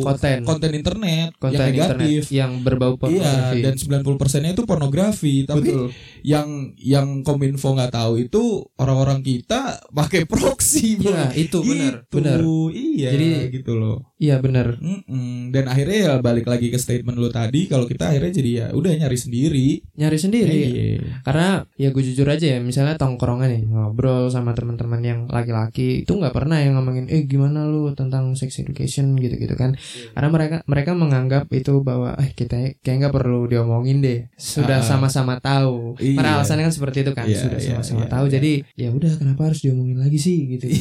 Konten. 0.00 0.44
konten 0.44 0.70
internet 0.74 1.34
Konten 1.38 1.58
yang 1.58 1.70
negatif. 1.70 2.22
internet 2.26 2.34
yang 2.34 2.52
berbau 2.62 2.94
Iya, 2.94 2.98
pornografi. 2.98 3.58
dan 3.62 3.74
90 3.76 4.20
persennya 4.20 4.50
itu 4.52 4.62
pornografi. 4.64 5.34
Tapi 5.44 5.68
Betul. 5.68 5.86
yang 6.22 6.48
yang 6.76 7.08
Kominfo 7.22 7.72
nggak 7.72 7.92
tahu 7.92 8.12
itu 8.20 8.42
orang-orang 8.76 9.22
kita 9.22 9.80
pakai 9.88 10.24
proxy. 10.24 10.98
Iya, 10.98 11.30
itu 11.34 11.62
benar, 11.62 12.04
Gitu. 12.04 12.14
benar. 12.18 12.38
Iya, 12.68 13.08
Jadi- 13.14 13.34
gitu 13.54 13.72
loh. 13.76 13.98
Iya 14.18 14.42
benar. 14.42 14.82
Mm-mm. 14.82 15.54
Dan 15.54 15.70
akhirnya 15.70 15.96
ya 15.96 16.12
balik 16.18 16.46
lagi 16.46 16.68
ke 16.68 16.78
statement 16.78 17.14
lu 17.14 17.30
tadi 17.30 17.70
kalau 17.70 17.86
kita 17.86 18.10
akhirnya 18.10 18.32
jadi 18.34 18.50
ya 18.50 18.66
udah 18.74 18.90
nyari 18.96 19.14
sendiri. 19.14 19.68
Nyari 19.94 20.18
sendiri. 20.18 20.58
Iya. 20.58 21.22
Karena 21.22 21.62
ya 21.76 21.88
gue 21.90 22.02
jujur 22.02 22.26
aja 22.26 22.46
ya, 22.48 22.58
misalnya 22.58 22.98
tongkrongan 22.98 23.46
nih 23.46 23.62
ngobrol 23.64 24.26
sama 24.26 24.52
teman-teman 24.52 24.98
yang 25.00 25.20
laki-laki 25.28 26.02
itu 26.02 26.12
nggak 26.12 26.34
pernah 26.34 26.58
yang 26.58 26.74
ngomongin, 26.74 27.06
eh 27.06 27.22
gimana 27.24 27.62
lu 27.62 27.94
tentang 27.94 28.34
sex 28.48 28.64
education 28.64 29.12
gitu-gitu 29.14 29.52
kan? 29.52 29.76
Karena 30.10 30.28
mereka 30.28 30.56
mereka 30.64 30.90
menganggap 30.92 31.44
itu 31.50 31.80
bahwa 31.80 32.16
eh 32.16 32.32
kita 32.32 32.80
kayak 32.80 32.96
nggak 32.98 33.14
perlu 33.14 33.44
diomongin 33.44 34.00
deh, 34.00 34.32
sudah 34.34 34.80
Ah. 34.80 34.86
sama-sama 34.86 35.36
tahu. 35.36 36.00
Iya. 36.00 36.16
Karena 36.16 36.30
alasannya 36.36 36.64
kan 36.64 36.74
seperti 36.74 37.04
itu 37.04 37.12
kan, 37.12 37.24
Iya, 37.24 37.36
sudah 37.38 37.58
iya, 37.58 37.68
sama-sama 37.68 38.02
iya, 38.02 38.10
tahu. 38.10 38.24
iya. 38.24 38.32
Jadi 38.32 38.52
ya 38.74 38.88
udah 38.88 39.12
kenapa 39.14 39.42
harus 39.46 39.60
diomongin 39.60 39.98
lagi 39.98 40.16
sih 40.16 40.38
gitu? 40.48 40.64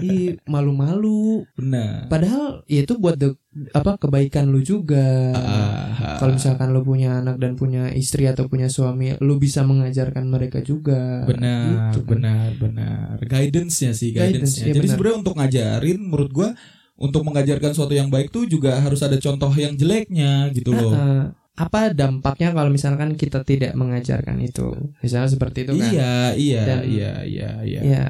Iya, 0.00 0.40
malu-malu. 0.46 1.44
benar. 1.54 2.08
Padahal 2.08 2.64
ya 2.64 2.80
itu 2.80 2.96
buat 2.96 3.14
the- 3.14 3.36
apa 3.70 3.94
kebaikan 3.96 4.48
lu 4.48 4.60
juga. 4.60 5.30
Ah, 5.30 6.16
Kalau 6.18 6.34
misalkan 6.34 6.70
lu 6.70 6.82
punya 6.82 7.20
anak 7.20 7.38
dan 7.38 7.54
punya 7.54 7.86
istri 7.92 8.24
atau 8.24 8.46
punya 8.46 8.66
suami, 8.66 9.14
lu 9.18 9.36
bisa 9.36 9.62
mengajarkan 9.62 10.24
mereka 10.24 10.58
juga. 10.60 11.22
benar, 11.24 11.90
Gitu 11.90 12.00
kan. 12.02 12.08
benar, 12.10 12.48
benar. 12.56 13.14
Guidance-nya 13.20 13.92
sih, 13.92 14.10
Guidance, 14.10 14.58
guidance-nya. 14.58 14.64
iya 14.64 14.72
Jadi 14.72 14.78
benar. 14.80 14.92
sebenarnya 14.92 15.18
untuk 15.18 15.34
ngajarin 15.34 15.98
menurut 16.00 16.30
gua 16.30 16.48
untuk 16.94 17.26
mengajarkan 17.26 17.74
sesuatu 17.74 17.94
yang 17.94 18.08
baik 18.08 18.30
tuh 18.30 18.46
juga 18.46 18.78
harus 18.78 19.02
ada 19.02 19.18
contoh 19.18 19.50
yang 19.54 19.74
jeleknya 19.74 20.50
gitu 20.54 20.70
loh. 20.70 20.94
Ah, 20.94 21.34
apa 21.54 21.94
dampaknya 21.94 22.50
kalau 22.50 22.66
misalkan 22.66 23.14
kita 23.14 23.46
tidak 23.46 23.72
mengajarkan 23.72 24.42
itu? 24.42 24.74
Misalnya 24.98 25.30
seperti 25.30 25.62
itu 25.62 25.72
kan. 25.78 25.86
Iya, 25.86 26.14
iya, 26.34 26.62
Dan- 26.66 26.86
iya, 26.90 27.12
iya, 27.22 27.50
iya. 27.62 27.80
Ya, 27.86 28.04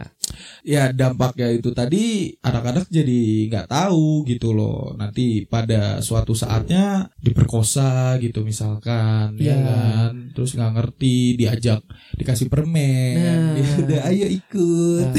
ya 0.64 0.82
dampaknya 0.90 1.52
itu 1.52 1.70
tadi 1.70 2.32
anak-anak 2.40 2.88
jadi 2.88 3.20
nggak 3.46 3.68
tahu 3.68 4.24
gitu 4.24 4.50
loh 4.50 4.96
nanti 4.96 5.44
pada 5.44 6.00
suatu 6.00 6.32
saatnya 6.32 7.12
diperkosa 7.20 8.16
gitu 8.18 8.42
misalkan 8.42 9.36
ya 9.36 9.52
Iya. 9.52 9.56
kan 9.60 10.12
terus 10.32 10.56
nggak 10.56 10.72
ngerti 10.74 11.36
diajak 11.36 11.84
dikasih 12.16 12.48
permen 12.48 13.14
Nah. 13.20 13.54
ya 13.60 13.68
udah 13.78 14.00
ayo 14.08 14.26
ikut 14.26 15.06
ah, 15.06 15.12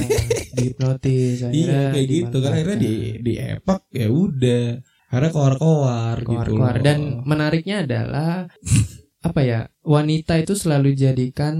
dihipnotis 0.51 1.45
iya 1.53 1.93
kayak 1.93 2.07
gitu 2.09 2.37
kan 2.41 2.51
akhirnya 2.51 2.77
di 2.81 2.93
di 3.21 3.33
epak 3.37 3.81
ya 3.93 4.07
udah 4.09 4.65
akhirnya 5.15 5.31
keluar-keluar 5.31 6.15
gitu 6.19 6.51
loh. 6.53 6.75
Dan 6.77 6.99
menariknya 7.23 7.87
adalah 7.87 8.51
apa 9.27 9.41
ya? 9.41 9.59
Wanita 9.81 10.35
itu 10.37 10.53
selalu 10.53 10.91
jadikan 10.93 11.55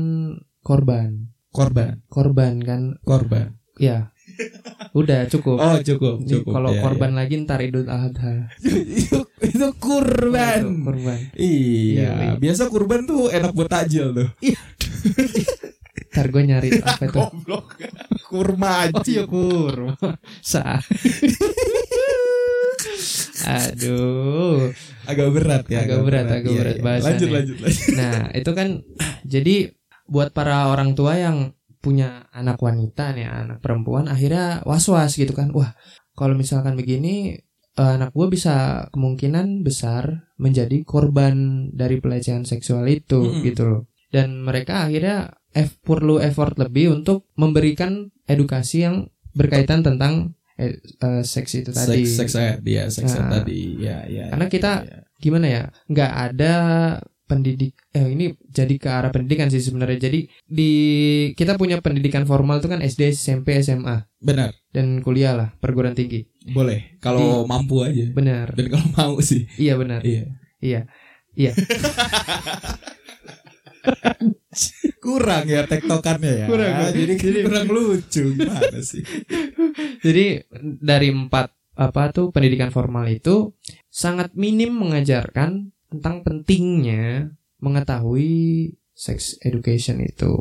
korban. 0.60 1.32
korban 1.50 2.04
Korban 2.12 2.60
kan 2.60 2.82
korban 3.02 3.56
ya. 3.80 4.12
Udah 4.92 5.24
cukup. 5.26 5.56
oh 5.56 5.80
cukup 5.80 6.20
cukup 6.22 6.52
kalau 6.52 6.76
ya, 6.76 6.84
korban 6.84 7.16
lagi 7.16 7.40
ntar 7.40 7.64
Idul 7.64 7.88
Adha. 7.88 8.52
ya. 8.60 8.76
itu 8.76 9.24
itu 9.40 9.68
kurban 9.80 10.62
Itu 10.68 10.84
korban. 10.84 11.20
Iya, 11.32 12.12
Iya. 12.12 12.32
biasa 12.36 12.68
kurban 12.68 13.08
tuh 13.08 13.32
enak 13.32 13.56
buat 13.56 13.72
takjil 13.72 14.12
tuh. 14.12 14.28
Ntar 16.12 16.28
gue 16.28 16.44
nyari 16.44 16.70
apa 16.80 17.04
itu? 17.06 17.16
Goblok. 17.16 17.66
Kurma 18.26 18.68
Oh 18.92 19.00
iya 19.00 19.24
aja. 19.24 19.24
kurma. 19.24 19.96
Sah. 20.42 20.80
Aduh. 23.46 24.74
Agak 25.06 25.30
berat 25.32 25.64
ya. 25.70 25.86
Agak 25.86 26.02
berat, 26.02 26.26
agak 26.26 26.52
Iya, 26.52 26.60
berat 26.60 26.76
iya. 26.76 26.84
bahasannya. 26.84 27.10
Lanjut, 27.14 27.30
lanjut, 27.30 27.58
lanjut. 27.62 27.86
Nah, 27.94 28.20
itu 28.34 28.52
kan 28.58 28.68
jadi 29.26 29.56
buat 30.10 30.30
para 30.34 30.70
orang 30.74 30.98
tua 30.98 31.18
yang 31.18 31.54
punya 31.82 32.26
anak 32.34 32.58
wanita 32.58 33.14
nih, 33.14 33.30
anak 33.30 33.62
perempuan 33.62 34.10
akhirnya 34.10 34.66
was-was 34.66 35.14
gitu 35.18 35.38
kan. 35.38 35.54
Wah, 35.54 35.78
kalau 36.18 36.34
misalkan 36.34 36.74
begini 36.74 37.38
eh, 37.78 37.92
anak 37.98 38.12
gue 38.12 38.28
bisa 38.32 38.88
kemungkinan 38.90 39.62
besar 39.62 40.32
menjadi 40.42 40.82
korban 40.82 41.70
dari 41.72 42.02
pelecehan 42.02 42.44
seksual 42.44 42.90
itu 42.90 43.22
Mm-mm. 43.22 43.46
gitu 43.46 43.64
loh. 43.66 43.82
Dan 44.10 44.42
mereka 44.42 44.88
akhirnya 44.88 45.38
perlu 45.84 46.20
effort 46.20 46.60
lebih 46.60 46.92
untuk 47.02 47.32
memberikan 47.40 48.12
edukasi 48.28 48.84
yang 48.84 49.08
berkaitan 49.36 49.84
tentang 49.84 50.35
eh, 50.56 50.76
eh, 50.78 51.22
seks 51.22 51.52
itu 51.56 51.70
tadi. 51.70 52.04
Seks, 52.04 52.32
seks 52.32 52.34
ed, 52.38 52.60
ya, 52.64 52.88
seks 52.88 53.12
Nah. 53.14 53.30
tadi. 53.34 53.76
Ya, 53.78 54.04
ya. 54.06 54.30
Karena 54.30 54.46
ya, 54.46 54.52
kita- 54.52 54.82
ya. 54.84 54.98
gimana 55.16 55.46
ya 55.48 55.62
nggak 55.86 56.12
ada 56.12 56.54
pendidik 57.26 57.74
eh 57.90 58.06
ini 58.06 58.26
jadi 58.46 58.76
ke 58.78 58.86
arah 58.86 59.10
pendidikan 59.10 59.50
sih 59.50 59.58
sebenarnya 59.58 59.98
jadi 60.00 60.20
di 60.46 60.72
kita 61.34 61.58
punya 61.58 61.82
pendidikan 61.82 62.22
formal 62.22 62.60
itu 62.60 62.70
kan 62.70 62.78
SD 62.80 63.10
SMP 63.10 63.58
SMA 63.58 64.06
benar, 64.20 64.54
dan 64.70 65.02
kuliah 65.02 65.34
lah 65.34 65.50
perguruan 65.58 65.98
tinggi 65.98 66.30
boleh. 66.48 67.00
Kalau 67.00 67.42
mampu 67.44 67.82
aja. 67.82 68.14
benar 68.14 68.54
Dan 68.54 68.70
kalau 68.70 68.86
mau 68.94 69.16
sih. 69.20 69.50
iya 69.58 69.74
benar 69.74 70.06
Iya. 70.06 70.38
iya 70.62 70.82
iya 71.34 71.52
Kurang 74.98 75.46
ya 75.46 75.68
tektokannya 75.68 76.32
ya. 76.42 76.46
Kurang, 76.48 76.72
kurang. 76.72 76.94
Jadi, 76.96 77.14
Jadi- 77.16 77.44
kurang 77.46 77.68
lucu 77.68 78.24
gimana 78.34 78.80
sih? 78.82 79.04
Jadi 80.00 80.44
dari 80.80 81.10
empat 81.10 81.52
apa 81.76 82.08
tuh 82.10 82.32
pendidikan 82.32 82.70
formal 82.70 83.06
itu 83.06 83.52
sangat 83.88 84.32
minim 84.34 84.72
mengajarkan 84.74 85.70
tentang 85.88 86.24
pentingnya 86.24 87.36
mengetahui 87.60 88.72
sex 88.92 89.36
education 89.42 90.00
itu 90.00 90.36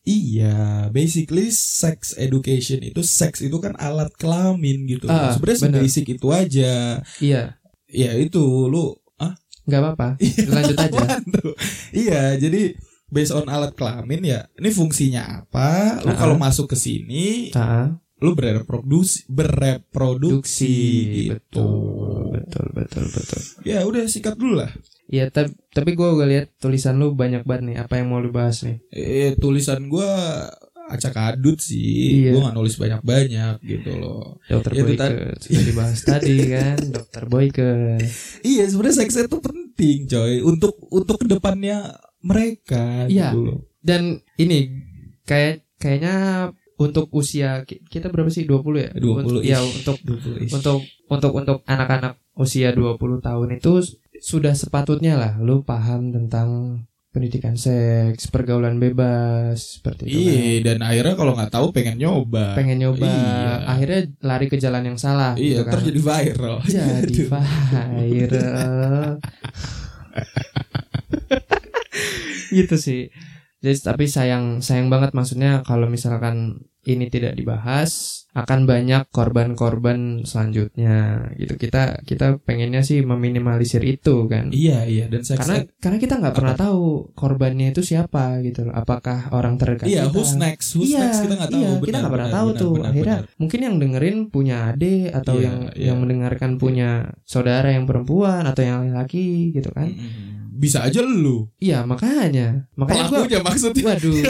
Iya, 0.00 0.88
basically 0.88 1.52
sex 1.52 2.16
education 2.16 2.80
itu 2.80 3.04
seks 3.04 3.44
itu 3.44 3.60
kan 3.60 3.76
alat 3.76 4.08
kelamin 4.16 4.88
gitu. 4.88 5.04
Ah, 5.06 5.36
Sebenarnya 5.36 5.60
benar. 5.68 5.80
basic 5.84 6.04
itu 6.08 6.26
aja. 6.32 7.04
iya 7.20 7.60
Ya 7.84 8.16
itu 8.16 8.40
lu 8.64 8.96
ah 9.18 9.36
nggak 9.68 9.80
apa-apa 9.84 10.08
lanjut 10.48 10.76
aja? 10.78 11.20
Iya, 11.92 12.40
jadi 12.40 12.80
based 13.12 13.36
on 13.36 13.44
alat 13.46 13.76
kelamin 13.76 14.24
ya. 14.24 14.40
Ini 14.56 14.72
fungsinya 14.72 15.44
apa? 15.44 16.00
Lu 16.00 16.14
Ah. 16.14 16.16
kalau 16.16 16.40
masuk 16.40 16.72
ke 16.72 16.80
sini 16.80 17.52
Ah, 17.52 17.92
lu 18.20 18.32
bereproduksi 18.32 19.24
bereproduksi 19.26 20.76
gitu. 21.26 21.32
betul 21.32 22.30
betul 22.30 22.66
betul 22.72 23.04
betul 23.06 23.40
Ya 23.62 23.82
udah 23.82 24.04
sikat 24.04 24.36
dulu 24.36 24.58
lah. 24.58 24.70
ya 25.06 25.26
tapi 25.26 25.50
tapi 25.68 25.92
gue 25.92 26.08
gue 26.12 26.26
lihat 26.28 26.46
tulisan 26.56 26.94
lu 26.94 27.12
banyak 27.12 27.42
banget 27.42 27.62
nih 27.66 27.76
apa 27.78 27.96
yang 27.96 28.08
mau 28.08 28.18
lu 28.18 28.30
bahas 28.30 28.62
nih 28.62 28.78
Eh 28.90 29.34
tulisan 29.34 29.84
gua 29.86 30.46
acak 30.86 31.14
adut 31.14 31.54
sih. 31.56 32.18
Iya. 32.20 32.34
Gue 32.34 32.40
nggak 32.42 32.56
nulis 32.56 32.74
banyak-banyak 32.74 33.62
gitu 33.62 33.90
loh. 33.96 34.42
Dokter 34.44 34.74
Itu 34.74 34.82
Boyke 34.84 35.06
sudah 35.38 35.62
dibahas 35.64 35.98
tadi 36.02 36.36
kan, 36.50 36.78
Dokter 36.98 37.22
Boyke. 37.24 37.70
Iya 38.42 38.64
sebenarnya 38.66 38.96
seks 38.98 39.14
itu 39.16 39.38
penting 39.38 39.98
coy 40.04 40.42
untuk 40.42 40.74
untuk 40.90 41.16
ke 41.16 41.26
depannya 41.26 41.94
mereka 42.20 43.06
Iya. 43.06 43.30
gitu 43.30 43.38
loh. 43.40 43.58
Dan 43.78 44.18
ini 44.36 44.66
kayak 45.22 45.62
kayaknya 45.78 46.14
untuk 46.80 47.06
usia 47.12 47.62
ki- 47.62 47.84
kita 47.84 48.08
berapa 48.08 48.26
sih 48.26 48.42
20 48.42 48.80
ya? 48.80 48.90
20 48.90 49.42
ya 49.42 49.58
ish. 49.58 49.78
untuk 49.78 49.96
20 50.00 50.40
ish. 50.40 50.52
untuk 50.52 50.78
untuk 51.06 51.30
untuk 51.34 51.56
anak-anak 51.64 52.16
usia 52.34 52.72
20 52.72 53.20
tahun 53.20 53.48
itu 53.54 53.70
sudah 54.18 54.52
sepatutnya 54.52 55.14
lah 55.14 55.32
lu 55.38 55.60
paham 55.60 56.10
tentang 56.10 56.80
pendidikan 57.10 57.52
seks, 57.52 58.28
pergaulan 58.28 58.78
bebas 58.78 59.76
seperti 59.76 60.06
itu. 60.06 60.14
kan. 60.14 60.22
Iya 60.22 60.58
dan 60.62 60.78
akhirnya 60.80 61.14
kalau 61.16 61.32
nggak 61.34 61.50
tahu 61.50 61.66
pengen 61.70 61.98
nyoba. 61.98 62.54
Pengen 62.54 62.78
nyoba, 62.78 63.02
Iya. 63.02 63.54
akhirnya 63.66 64.00
lari 64.22 64.46
ke 64.46 64.56
jalan 64.56 64.82
yang 64.84 64.94
salah 64.94 65.34
Iya 65.34 65.34
gitu 65.34 65.62
kan. 65.66 65.70
terus 65.74 65.84
jadi 65.86 66.00
viral. 66.00 66.56
jadi 66.62 67.14
viral. 67.90 69.18
gitu 72.52 72.76
sih. 72.76 73.08
Jadi 73.60 73.76
tapi 73.84 74.04
sayang 74.08 74.64
sayang 74.64 74.88
banget 74.88 75.12
maksudnya 75.12 75.60
kalau 75.62 75.84
misalkan 75.86 76.64
ini 76.80 77.12
tidak 77.12 77.36
dibahas 77.36 78.24
akan 78.32 78.64
banyak 78.64 79.04
korban-korban 79.12 80.24
selanjutnya 80.24 81.28
gitu. 81.36 81.60
Kita 81.60 82.00
kita 82.08 82.40
pengennya 82.40 82.80
sih 82.80 83.04
meminimalisir 83.04 83.84
itu 83.84 84.24
kan. 84.32 84.48
Iya 84.48 84.88
iya 84.88 85.04
dan 85.12 85.20
seks 85.20 85.44
Karena 85.44 85.54
ed 85.60 85.76
karena 85.76 85.98
kita 86.00 86.14
nggak 86.16 86.32
pernah 86.32 86.56
tahu 86.56 87.12
korbannya 87.12 87.76
itu 87.76 87.84
siapa 87.84 88.40
gitu 88.40 88.64
loh. 88.64 88.72
Apakah 88.72 89.28
orang 89.36 89.60
terdekat 89.60 89.92
Iya 89.92 90.08
kita? 90.08 90.14
who's 90.16 90.32
next 90.40 90.72
who's 90.72 90.88
iya, 90.88 91.04
next 91.04 91.20
kita 91.20 91.34
nggak 91.36 91.50
tahu. 91.52 91.60
iya, 91.60 91.68
kita 91.68 91.84
Benar, 91.84 92.00
nggak 92.00 92.14
pernah 92.16 92.28
benar, 92.32 92.38
tahu 92.40 92.48
benar, 92.48 92.60
tuh. 92.64 92.72
benar, 92.72 92.88
Akhirnya 92.88 93.16
benar. 93.20 93.36
mungkin 93.36 93.60
yang 93.60 93.76
dengerin 93.76 94.16
punya 94.32 94.56
adik 94.72 95.06
atau 95.12 95.34
Iya, 95.36 95.44
yang 95.44 95.58
iya. 95.76 95.84
yang 95.92 95.96
mendengarkan 96.00 96.52
punya 96.56 96.88
saudara 97.28 97.68
yang 97.76 97.84
perempuan 97.84 98.48
atau 98.48 98.62
yang 98.64 98.80
laki-laki 98.80 99.52
gitu 99.52 99.68
kan. 99.76 99.84
Mm-mm. 99.92 100.39
Bisa 100.60 100.84
aja 100.84 101.00
lu 101.00 101.48
Iya, 101.56 101.88
makanya. 101.88 102.68
Makanya 102.76 103.08
gua 103.08 103.24
pelakunya 103.24 103.40
maksudnya. 103.40 103.82
waduh. 103.88 104.16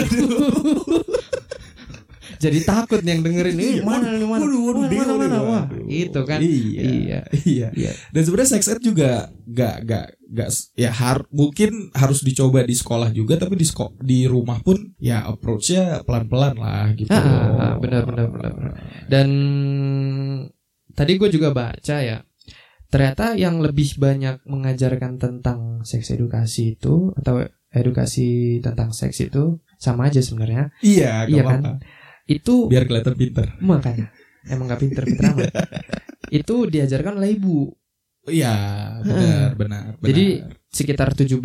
Jadi 2.41 2.65
takut 2.65 3.05
nih 3.05 3.13
yang 3.13 3.21
dengerin 3.21 3.53
ini 3.53 3.65
Iya, 3.77 3.83
mana 3.85 4.17
nih 4.17 4.25
mana. 4.25 4.41
Waduh, 4.41 4.61
waduh, 4.65 4.81
mana, 4.81 4.97
mana, 4.97 5.13
mana, 5.13 5.39
wah, 5.45 5.63
itu 5.85 6.19
kan. 6.25 6.41
Iya. 6.41 6.81
Iya. 6.81 7.19
Iya. 7.37 7.67
Iya. 7.69 7.91
Dan 8.09 8.21
sebenarnya 8.25 8.51
sex 8.57 8.65
ed 8.65 8.81
juga 8.81 9.29
gak 9.45 9.85
gak 9.85 10.05
gak 10.25 10.49
ya 10.73 10.89
har 10.89 11.21
mungkin 11.29 11.93
harus 11.93 12.25
dicoba 12.25 12.65
di 12.65 12.73
sekolah 12.73 13.13
juga 13.13 13.37
tapi 13.37 13.59
di 13.59 13.67
seko- 13.67 13.93
di 14.01 14.25
rumah 14.25 14.57
pun 14.57 14.73
ya 14.97 15.21
approach-nya 15.21 16.01
pelan-pelan 16.01 16.57
lah 16.57 16.89
gitu. 16.97 17.13
Ah, 17.13 17.21
ah, 17.21 17.45
ah, 17.61 17.73
benar, 17.77 18.09
benar, 18.09 18.27
benar, 18.31 18.51
benar. 18.55 18.73
Dan 19.05 19.27
tadi 20.91 21.11
gue 21.15 21.29
juga 21.29 21.53
baca 21.53 21.95
ya, 22.01 22.25
ternyata 22.91 23.39
yang 23.39 23.63
lebih 23.63 23.95
banyak 23.95 24.43
mengajarkan 24.43 25.15
tentang 25.17 25.81
seks 25.87 26.11
edukasi 26.11 26.75
itu 26.75 27.15
atau 27.15 27.41
edukasi 27.71 28.59
tentang 28.59 28.91
seks 28.91 29.31
itu 29.31 29.57
sama 29.79 30.11
aja 30.11 30.19
sebenarnya. 30.19 30.75
Iya, 30.83 31.25
Iya 31.31 31.41
kan? 31.47 31.79
Itu 32.27 32.67
Biar 32.67 32.85
kelihatan 32.85 33.15
pinter. 33.15 33.55
makanya 33.63 34.11
emang 34.45 34.67
gak 34.69 34.81
pinter-pinter 34.83 35.23
amat. 35.33 35.53
itu 36.39 36.55
diajarkan 36.67 37.17
oleh 37.17 37.39
ibu. 37.39 37.71
Iya, 38.29 38.53
benar, 39.01 39.57
benar, 39.57 39.85
benar. 39.97 40.07
Jadi 40.13 40.25
sekitar 40.69 41.17
17% 41.17 41.41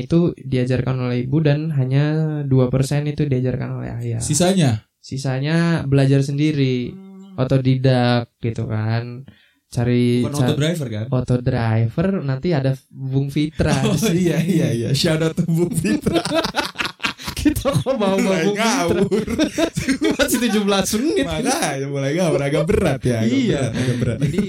itu 0.00 0.32
diajarkan 0.40 0.96
oleh 1.04 1.28
ibu 1.28 1.36
dan 1.44 1.68
hanya 1.76 2.04
2% 2.48 3.12
itu 3.12 3.28
diajarkan 3.28 3.76
oleh 3.76 3.90
ayah. 4.00 4.20
sisanya 4.22 4.88
Sisanya 4.98 5.84
belajar 5.88 6.20
sendiri, 6.24 6.92
otodidak 7.36 8.32
gitu 8.40 8.68
kan. 8.68 9.24
Cari 9.68 10.24
bukan 10.24 10.32
auto 10.34 10.54
driver 10.56 10.86
kan? 10.88 11.04
auto 11.08 11.36
driver 11.38 12.06
nanti 12.20 12.48
ada 12.50 12.72
Bung 12.88 13.28
Fitra. 13.28 13.74
Oh 13.84 13.96
iya 14.10 14.40
iya 14.40 14.68
iya. 14.70 14.88
Shout 14.90 15.20
out 15.20 15.34
to 15.34 15.44
Bung 15.44 15.70
Fitra. 15.70 16.24
Kita 17.38 17.70
kok 17.70 17.94
mau 17.94 18.16
mau 18.16 18.18
Mulai 18.18 18.44
Bung 18.44 18.56
Fitra. 18.56 18.72
ngawur. 18.88 19.26
Masih 20.16 20.38
17 20.42 20.64
menit. 20.98 21.24
Makanya 21.24 21.86
mulai 21.86 22.12
ngawur 22.12 22.40
agak 22.40 22.64
berat 22.64 23.00
ya. 23.02 23.20
agak 23.20 23.28
Iya. 23.30 23.60
berat, 23.62 23.72
agak 23.76 23.96
berat. 23.98 24.18
Jadi 24.20 24.40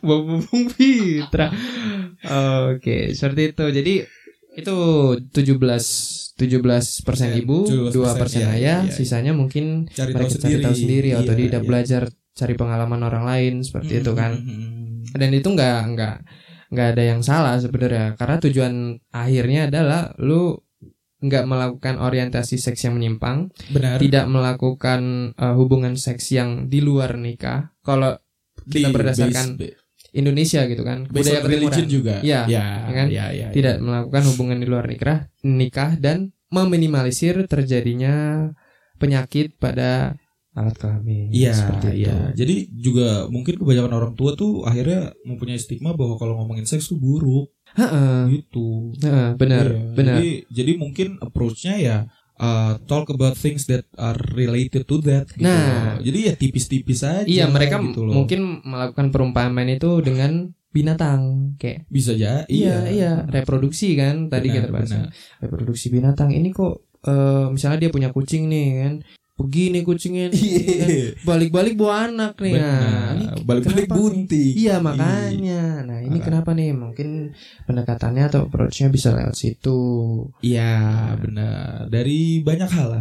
Bung 0.00 0.24
Bung 0.42 0.66
Fitra. 0.68 1.46
Oke, 2.68 2.96
seperti 3.12 3.42
itu. 3.48 3.64
Jadi 3.64 3.94
itu 4.54 4.76
17 5.22 6.34
17 6.34 6.62
persen 7.02 7.28
Ya, 7.30 7.36
ibu, 7.36 7.66
17%, 7.66 7.94
2 7.94 8.14
persen 8.14 8.40
ya, 8.40 8.48
ayah, 8.48 8.58
iya, 8.58 8.76
iya. 8.84 8.94
sisanya 8.94 9.30
mungkin 9.30 9.86
Cari 9.88 10.14
mereka 10.14 10.30
tahu 10.30 10.38
cari 10.38 10.54
sendiri. 10.54 10.62
tahu 10.62 10.74
sendiri 10.76 11.08
atau 11.12 11.34
Iya, 11.34 11.40
tidak 11.40 11.62
iya. 11.62 11.66
belajar 11.66 12.02
cari 12.38 12.54
pengalaman 12.54 13.02
orang 13.02 13.26
lain 13.26 13.54
seperti 13.66 13.98
itu 13.98 14.14
kan. 14.14 14.38
Mhm. 14.38 15.18
Dan 15.18 15.30
itu 15.34 15.48
nggak 15.50 15.78
nggak 15.98 16.16
nggak 16.68 16.88
ada 16.94 17.02
yang 17.02 17.20
salah 17.24 17.58
sebenarnya 17.58 18.14
karena 18.14 18.36
tujuan 18.38 18.74
akhirnya 19.10 19.72
adalah 19.72 20.12
lu 20.22 20.54
nggak 21.18 21.44
melakukan 21.50 21.98
orientasi 21.98 22.62
seks 22.62 22.86
yang 22.86 22.94
menyimpang, 22.94 23.50
Benar. 23.74 23.98
tidak 23.98 24.30
melakukan 24.30 25.34
uh, 25.34 25.58
hubungan 25.58 25.98
seks 25.98 26.30
yang 26.30 26.70
di 26.70 26.78
luar 26.78 27.18
nikah. 27.18 27.74
Kalau 27.82 28.14
kita 28.70 28.86
Di 28.86 28.94
berdasarkan 28.94 29.58
base- 29.58 29.74
Indonesia 30.14 30.62
gitu 30.70 30.86
kan, 30.86 31.10
based 31.10 31.26
budaya 31.26 31.42
on 31.42 31.50
religion 31.50 31.86
juga. 31.90 32.14
Iya, 32.22 32.46
ya, 32.46 32.64
kan? 32.86 33.06
ya, 33.10 33.34
ya, 33.34 33.48
tidak 33.50 33.82
melakukan 33.82 34.22
hubungan 34.30 34.62
di 34.62 34.66
luar 34.70 34.86
nikah, 34.86 35.26
nikah 35.42 35.98
dan 35.98 36.30
meminimalisir 36.48 37.44
terjadinya 37.50 38.48
penyakit 38.96 39.58
pada 39.58 40.14
alat 40.58 40.74
kelamin. 40.74 41.30
Iya, 41.30 41.52
seperti 41.52 41.86
itu. 41.88 41.98
iya. 42.02 42.16
Jadi 42.32 42.56
juga 42.72 43.08
mungkin 43.26 43.54
kebanyakan 43.56 43.92
orang 43.92 44.12
tua 44.12 44.34
tuh 44.34 44.62
akhirnya 44.62 45.14
mempunyai 45.22 45.56
stigma 45.56 45.92
bahwa 45.92 46.14
kalau 46.14 46.34
ngomongin 46.36 46.64
seks 46.64 46.86
tuh 46.86 46.96
buruk 46.96 47.48
Heeh, 47.70 48.18
gitu. 48.34 48.92
heeh, 48.98 49.34
benar, 49.34 49.66
Iya. 49.66 49.94
benar. 49.94 50.14
Jadi 50.16 50.30
jadi 50.48 50.72
mungkin 50.74 51.08
approach-nya 51.18 51.74
ya 51.76 51.96
uh, 52.36 52.78
talk 52.84 53.08
about 53.08 53.34
things 53.34 53.64
that 53.64 53.86
are 53.94 54.18
related 54.32 54.82
to 54.84 54.98
that. 55.00 55.30
Gitu 55.30 55.44
Nah. 55.44 55.94
loh. 55.94 56.02
jadi 56.02 56.18
ya 56.20 56.34
tipis-tipis 56.34 57.00
aja. 57.00 57.22
Iya, 57.24 57.46
mereka 57.46 57.78
gitu 57.78 58.02
loh. 58.02 58.14
mungkin 58.14 58.62
melakukan 58.62 59.08
perumpamaan 59.08 59.68
itu 59.68 60.00
dengan 60.00 60.50
binatang 60.68 61.56
kayak 61.56 61.88
bisa 61.88 62.12
aja. 62.12 62.44
iya 62.46 62.84
iya 62.86 63.24
reproduksi 63.24 63.96
kan 63.96 64.28
tadi 64.28 64.52
Benar, 64.52 64.56
kita 64.60 64.68
bahas 64.68 64.90
reproduksi 65.38 65.88
binatang 65.88 66.28
ini 66.30 66.52
kok 66.52 66.84
eh, 67.02 67.46
misalnya 67.48 67.78
dia 67.80 67.90
punya 67.90 68.12
kucing 68.12 68.46
nih 68.46 68.66
kan 68.78 68.94
pergi 69.38 69.70
nih 69.70 69.82
kucingnya 69.86 70.26
nih, 70.28 70.42
kan. 70.42 70.88
Iya. 70.90 71.06
balik-balik 71.22 71.74
bawa 71.78 72.10
anak 72.10 72.34
nih 72.42 72.58
nah, 72.58 73.14
Balik-balik 73.38 73.86
bunting. 73.86 74.52
iya 74.58 74.82
makanya 74.82 75.86
nah 75.86 76.02
ini 76.02 76.10
Makanya. 76.10 76.24
kenapa 76.26 76.50
nih 76.58 76.74
mungkin 76.74 77.08
pendekatannya 77.64 78.24
atau 78.26 78.50
approach-nya 78.50 78.90
bisa 78.90 79.14
lewat 79.14 79.38
situ 79.38 79.78
Iya, 80.42 81.14
benar. 81.18 81.86
Dari 81.86 82.42
banyak 82.42 82.70
hal 82.70 82.98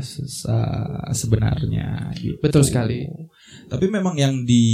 sebenarnya. 1.12 2.12
Gitu. 2.14 2.38
Betul 2.40 2.64
sekali. 2.64 3.08
Tapi 3.68 3.86
memang 3.90 4.16
yang 4.16 4.44
di 4.44 4.66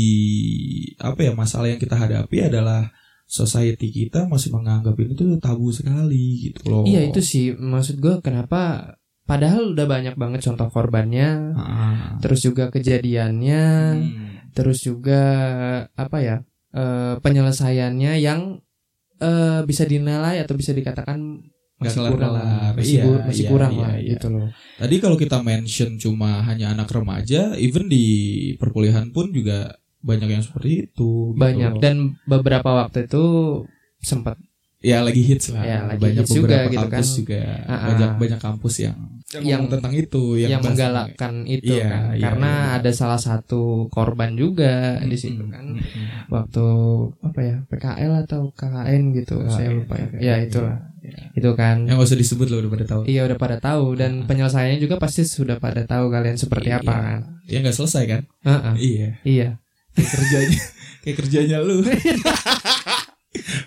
apa 0.99 1.19
ya 1.23 1.33
masalah 1.33 1.69
yang 1.69 1.81
kita 1.81 1.95
hadapi 1.95 2.49
adalah 2.49 2.89
society 3.23 3.89
kita 3.89 4.27
masih 4.27 4.53
menganggap 4.53 4.93
ini 4.99 5.13
tuh 5.15 5.39
tabu 5.39 5.71
sekali 5.73 6.51
gitu 6.51 6.59
loh. 6.69 6.83
iya 6.85 7.01
itu 7.07 7.17
sih 7.23 7.55
maksud 7.55 7.97
gue 7.97 8.19
kenapa 8.21 8.93
padahal 9.23 9.71
udah 9.71 9.85
banyak 9.85 10.15
banget 10.15 10.43
contoh 10.43 10.67
korbannya 10.67 11.53
Ah. 11.53 12.19
terus 12.19 12.41
juga 12.41 12.67
kejadiannya 12.67 13.63
Hmm. 13.95 14.51
terus 14.51 14.81
juga 14.81 15.21
apa 15.93 16.17
ya 16.19 16.37
eh, 16.71 17.15
penyelesaiannya 17.17 18.13
yang 18.17 18.59
eh, 19.17 19.61
bisa 19.63 19.83
dinilai 19.83 20.39
atau 20.39 20.53
bisa 20.53 20.71
dikatakan 20.71 21.39
masih 21.75 21.99
kurang 22.05 22.31
kelar-kelar. 22.31 22.71
masih, 22.73 22.95
Iya, 22.95 23.03
masih 23.23 23.43
iya, 23.43 23.49
kurang 23.49 23.71
iya, 23.71 23.81
lah 23.81 23.93
iya. 23.93 24.09
gitu 24.09 24.27
loh 24.29 24.47
Tadi 24.73 24.95
kalau 24.97 25.15
kita 25.15 25.37
mention 25.39 25.91
cuma 25.95 26.39
hanya 26.41 26.71
anak 26.71 26.87
remaja, 26.87 27.55
even 27.55 27.87
di 27.87 28.05
perkuliahan 28.55 29.11
pun 29.11 29.29
juga 29.29 29.71
banyak 29.99 30.29
yang 30.29 30.43
seperti 30.43 30.69
itu. 30.85 31.31
gitu 31.31 31.35
banyak 31.35 31.73
loh. 31.73 31.81
dan 31.81 31.95
beberapa 32.25 32.69
waktu 32.77 33.07
itu 33.07 33.23
sempat 33.97 34.35
ya 34.83 34.99
lagi 34.99 35.23
hits 35.23 35.47
lah. 35.49 35.63
Ya, 35.63 35.79
lagi 35.81 36.03
banyak 36.03 36.21
hits 36.21 36.35
juga 36.35 36.47
beberapa 36.59 36.69
gitu 36.69 36.85
kampus 36.85 37.07
kan. 37.07 37.17
juga 37.17 37.39
Ah, 37.39 37.71
ah. 37.71 37.79
banyak 37.87 38.11
banyak 38.19 38.39
kampus 38.39 38.75
yang 38.81 38.97
Yang- 39.33 39.65
tentang 39.71 39.93
itu 39.95 40.23
yang, 40.35 40.49
bahas- 40.53 40.65
menggalakkan 40.67 41.33
itu 41.47 41.73
Iya, 41.73 41.87
kan 41.87 42.03
iya, 42.11 42.21
karena 42.21 42.51
iya. 42.53 42.75
ada 42.77 42.91
salah 42.91 43.17
satu 43.17 43.61
korban 43.87 44.35
juga 44.35 44.73
di 45.01 45.15
situ 45.15 45.39
Mm, 45.39 45.49
kan 45.49 45.65
mm, 45.65 45.79
mm. 45.79 46.07
waktu 46.29 46.65
apa 47.23 47.39
ya 47.41 47.55
PKL 47.65 48.13
atau 48.21 48.41
KKN 48.51 49.01
gitu 49.15 49.35
saya 49.47 49.67
KKN, 49.67 49.77
lupa 49.79 49.93
ya 49.95 50.05
KKN, 50.05 50.21
ya 50.21 50.33
itulah 50.37 50.77
iya. 50.99 51.17
itu 51.33 51.49
kan 51.51 51.75
Yang 51.81 51.95
gak 51.95 52.05
usah 52.05 52.19
disebut 52.19 52.47
loh 52.47 52.59
udah 52.59 52.71
pada 52.71 52.85
tahu. 52.85 53.01
Iya 53.05 53.21
udah 53.23 53.37
pada 53.39 53.57
tahu 53.57 53.85
dan 53.95 54.11
Ah. 54.13 54.25
penyelesaiannya 54.27 54.77
juga 54.77 54.95
pasti 54.97 55.21
sudah 55.23 55.57
pada 55.57 55.81
tahu 55.83 56.05
kalian 56.07 56.37
seperti 56.37 56.69
Iya. 56.69 56.77
apa 56.77 56.93
kan. 56.93 57.19
Ya 57.43 57.57
nggak 57.59 57.73
selesai 57.73 58.03
kan? 58.05 58.21
Heeh. 58.43 58.73
Iya. 58.77 59.09
Iya. 59.23 59.49
Kayak 59.93 60.09
kerjanya, 60.11 60.59
kayak 61.01 61.17
kerjanya 61.17 61.57
lu. 61.59 61.81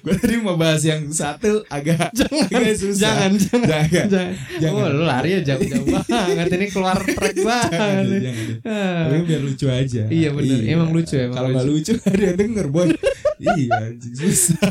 gue 0.00 0.14
tadi 0.14 0.38
mau 0.38 0.54
bahas 0.54 0.82
yang 0.82 1.10
satu 1.10 1.66
agak 1.66 2.14
agak 2.54 2.74
susah. 2.74 3.02
Jangan, 3.02 3.32
jangan, 3.34 3.66
Jangan. 3.66 4.06
jangan. 4.08 4.32
Jangan. 4.62 4.78
Oh, 4.78 4.88
lu 4.88 5.02
lari 5.02 5.30
ya 5.34 5.40
jauh-jauh 5.42 5.86
banget. 6.06 6.48
Ini 6.54 6.66
keluar 6.70 6.96
track 7.02 7.34
Jangan, 7.34 7.44
banget. 7.44 8.04
deh, 8.06 8.20
jangan. 8.22 8.46
Ah. 8.62 9.02
Tapi 9.10 9.20
biar 9.26 9.40
lucu 9.42 9.66
aja. 9.66 10.02
Iya, 10.06 10.28
bener. 10.30 10.58
Emang 10.64 10.90
lucu, 10.94 11.14
emang 11.14 11.34
Kalau 11.34 11.48
nggak 11.50 11.66
lucu 11.66 11.92
ada 12.08 12.22
yang 12.22 12.36
denger 12.38 12.66
boy. 12.70 12.88
iya 13.36 13.74
anjing 13.90 14.14
susah. 14.14 14.70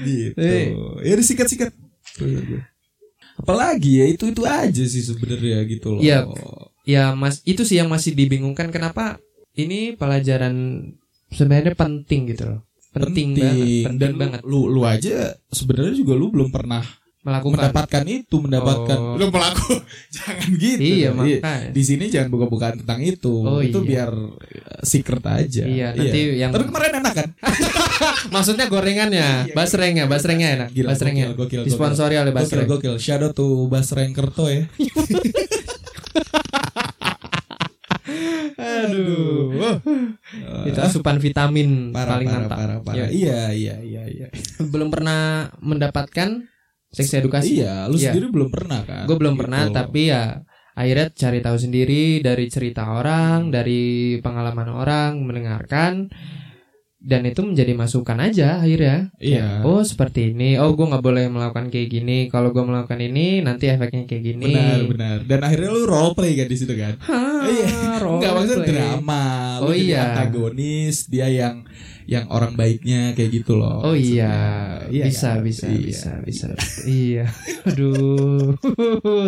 gitu. 0.00 0.38
Eh. 0.38 0.66
Ya 1.02 1.12
udah 1.14 1.26
sikat-sikat. 1.26 1.70
Apalagi 3.36 4.00
ya 4.00 4.06
itu 4.08 4.24
itu 4.32 4.42
aja 4.48 4.84
sih 4.86 5.02
sebenarnya 5.04 5.60
gitu 5.68 5.98
loh. 5.98 6.00
Iya. 6.00 6.24
Ya, 6.86 7.12
Mas, 7.12 7.42
itu 7.42 7.66
sih 7.66 7.76
yang 7.76 7.90
masih 7.90 8.14
dibingungkan 8.14 8.70
kenapa 8.70 9.18
ini 9.58 9.92
pelajaran 9.92 10.54
sebenarnya 11.28 11.74
penting 11.74 12.30
gitu 12.30 12.46
loh. 12.46 12.60
Penting, 12.98 13.28
banget, 13.32 13.66
penting 13.82 13.98
dan 13.98 14.12
banget 14.16 14.40
lu 14.42 14.66
lu 14.66 14.82
aja 14.82 15.16
sebenarnya 15.46 15.94
juga 15.94 16.12
lu 16.12 16.28
belum 16.28 16.48
pernah 16.48 16.80
melakukan. 17.20 17.58
mendapatkan 17.58 18.04
itu 18.06 18.36
mendapatkan 18.38 18.96
Oh. 18.96 19.14
lu 19.14 19.26
pelaku 19.28 19.82
jangan 20.14 20.46
gitu 20.52 20.78
Iya, 20.78 21.10
makanya. 21.10 21.68
di 21.68 21.82
sini 21.82 22.06
jangan 22.06 22.30
buka-bukaan 22.30 22.80
tentang 22.80 23.00
itu 23.00 23.34
Oh, 23.36 23.58
itu 23.58 23.74
iya. 23.80 23.88
biar 24.06 24.10
uh, 24.14 24.38
secret 24.80 25.24
aja 25.24 25.64
Iya, 25.64 25.90
nanti 25.92 26.20
yang- 26.38 26.50
tapi 26.50 26.64
kemarin 26.64 26.92
enak 26.96 27.12
kan 27.12 27.28
Maksudnya 28.28 28.66
gorengannya, 28.66 29.50
basrengnya, 29.52 30.04
basrengnya 30.04 30.48
enak. 30.54 30.68
Gila, 30.70 30.88
basrengnya. 30.88 31.26
gokil, 31.28 31.38
gokil, 31.58 31.62
Disponsori 31.64 32.14
oleh 32.14 32.30
gokil 32.30 32.38
basreng. 32.38 32.66
gokil 32.68 32.94
shout 32.96 33.20
out 33.20 33.32
to 33.32 33.46
Basreng 33.66 34.12
Kerto 34.12 34.46
ya 34.46 34.70
Aduh. 38.56 39.52
Itu 40.68 40.78
Ah, 40.78 40.86
asupan 40.86 41.16
vitamin 41.16 41.90
parah, 41.90 42.16
paling 42.16 42.28
parah, 42.28 42.40
mantap. 42.42 42.58
parah, 42.58 42.78
parah. 42.80 42.96
Ya. 42.98 43.06
iya 43.08 43.40
iya 43.52 43.74
iya 43.80 44.02
iya 44.06 44.26
Belum 44.72 44.88
pernah 44.88 45.50
mendapatkan 45.60 46.44
seks 46.88 47.12
edukasi. 47.14 47.60
iya 47.60 47.84
lu 47.86 47.94
Iya. 47.94 48.10
sendiri 48.10 48.30
belum 48.30 48.48
pernah 48.48 48.80
kan 48.82 49.04
Gue 49.04 49.16
belum 49.16 49.34
Gitu 49.34 49.40
pernah, 49.42 49.62
tapi 49.68 50.08
ya 50.08 50.40
akhirnya 50.72 51.08
cari 51.10 51.38
tahu 51.40 51.56
sendiri 51.56 52.02
dari 52.20 52.46
cerita 52.46 52.92
orang, 52.92 53.48
dari 53.48 53.82
pengalaman 54.18 54.68
orang, 54.68 55.12
mendengarkan 55.20 56.08
dan 57.06 57.22
itu 57.22 57.38
menjadi 57.38 57.70
masukan 57.72 58.18
aja 58.18 58.58
akhirnya. 58.58 59.14
Iya. 59.22 59.62
Oh 59.62 59.86
seperti 59.86 60.34
ini. 60.34 60.58
Oh 60.58 60.74
gue 60.74 60.82
nggak 60.82 61.04
boleh 61.06 61.30
melakukan 61.30 61.70
kayak 61.70 61.86
gini. 61.86 62.26
Kalau 62.26 62.50
gue 62.50 62.66
melakukan 62.66 62.98
ini 62.98 63.46
nanti 63.46 63.70
efeknya 63.70 64.10
kayak 64.10 64.22
gini. 64.26 64.50
benar 64.50 64.80
benar 64.90 65.16
dan 65.22 65.40
akhirnya 65.46 65.70
lu 65.70 65.86
role 65.86 66.18
play 66.18 66.34
kan 66.34 66.50
di 66.50 66.56
situ 66.58 66.74
kan 66.74 66.98
Iya. 67.46 68.02
maksudnya 68.34 68.58
play. 68.58 68.70
drama. 68.74 69.24
Lu 69.62 69.70
Oh, 69.70 69.72
jadi 69.72 69.86
iya. 69.86 70.02
antagonis, 70.10 71.06
dia 71.06 71.30
yang 71.30 71.62
yang 72.06 72.26
orang 72.30 72.54
baiknya 72.54 73.14
kayak 73.14 73.30
gitu 73.34 73.54
loh. 73.58 73.82
Oh 73.82 73.94
maksudnya. 73.94 74.14
iya, 74.14 74.34
Iya 74.90 75.04
bisa, 75.06 75.30
kan? 75.34 75.42
bisa, 75.42 75.66
Iya. 75.66 75.78
bisa, 75.82 76.10
bisa. 76.22 76.46
iya. 76.86 77.26
Aduh, 77.66 78.54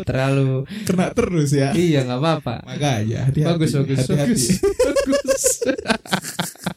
terlalu. 0.07 0.67
Kena 0.83 1.11
terus 1.11 1.51
ya. 1.55 1.75
Iya, 1.75 2.07
nggak 2.07 2.19
apa-apa. 2.19 2.55
Makanya 2.67 3.31
hati-hati. 3.31 3.51
Bagus, 3.55 3.71
bagus, 3.79 4.03
bagus. 4.07 4.43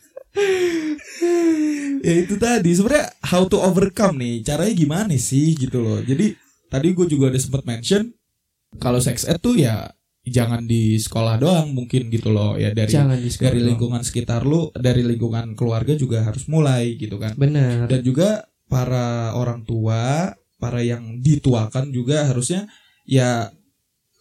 ya 2.01 2.13
itu 2.25 2.35
tadi 2.37 2.69
sebenarnya 2.73 3.07
how 3.25 3.45
to 3.45 3.57
overcome 3.61 4.17
nih. 4.17 4.41
Caranya 4.41 4.73
gimana 4.73 5.13
sih 5.17 5.53
gitu 5.53 5.81
loh. 5.81 5.99
Jadi 6.01 6.33
tadi 6.71 6.87
gue 6.95 7.07
juga 7.07 7.29
ada 7.29 7.39
sempat 7.39 7.65
mention 7.67 8.09
kalau 8.79 8.97
sex 9.03 9.27
ed 9.27 9.39
tuh 9.43 9.59
ya 9.59 9.91
jangan 10.21 10.63
di 10.63 11.01
sekolah 11.01 11.41
doang 11.41 11.73
mungkin 11.73 12.13
gitu 12.13 12.29
loh 12.29 12.53
ya 12.53 12.71
dari 12.77 12.93
dari 12.93 13.57
doang. 13.57 13.73
lingkungan 13.73 14.01
sekitar 14.05 14.45
lu 14.45 14.69
dari 14.77 15.01
lingkungan 15.01 15.57
keluarga 15.57 15.97
juga 15.97 16.21
harus 16.21 16.45
mulai 16.45 16.93
gitu 16.93 17.17
kan 17.17 17.33
Benar. 17.33 17.89
dan 17.89 18.05
juga 18.05 18.45
para 18.71 19.35
orang 19.35 19.67
tua, 19.67 20.31
para 20.55 20.79
yang 20.79 21.19
dituakan 21.19 21.91
juga 21.91 22.23
harusnya 22.23 22.71
ya 23.03 23.51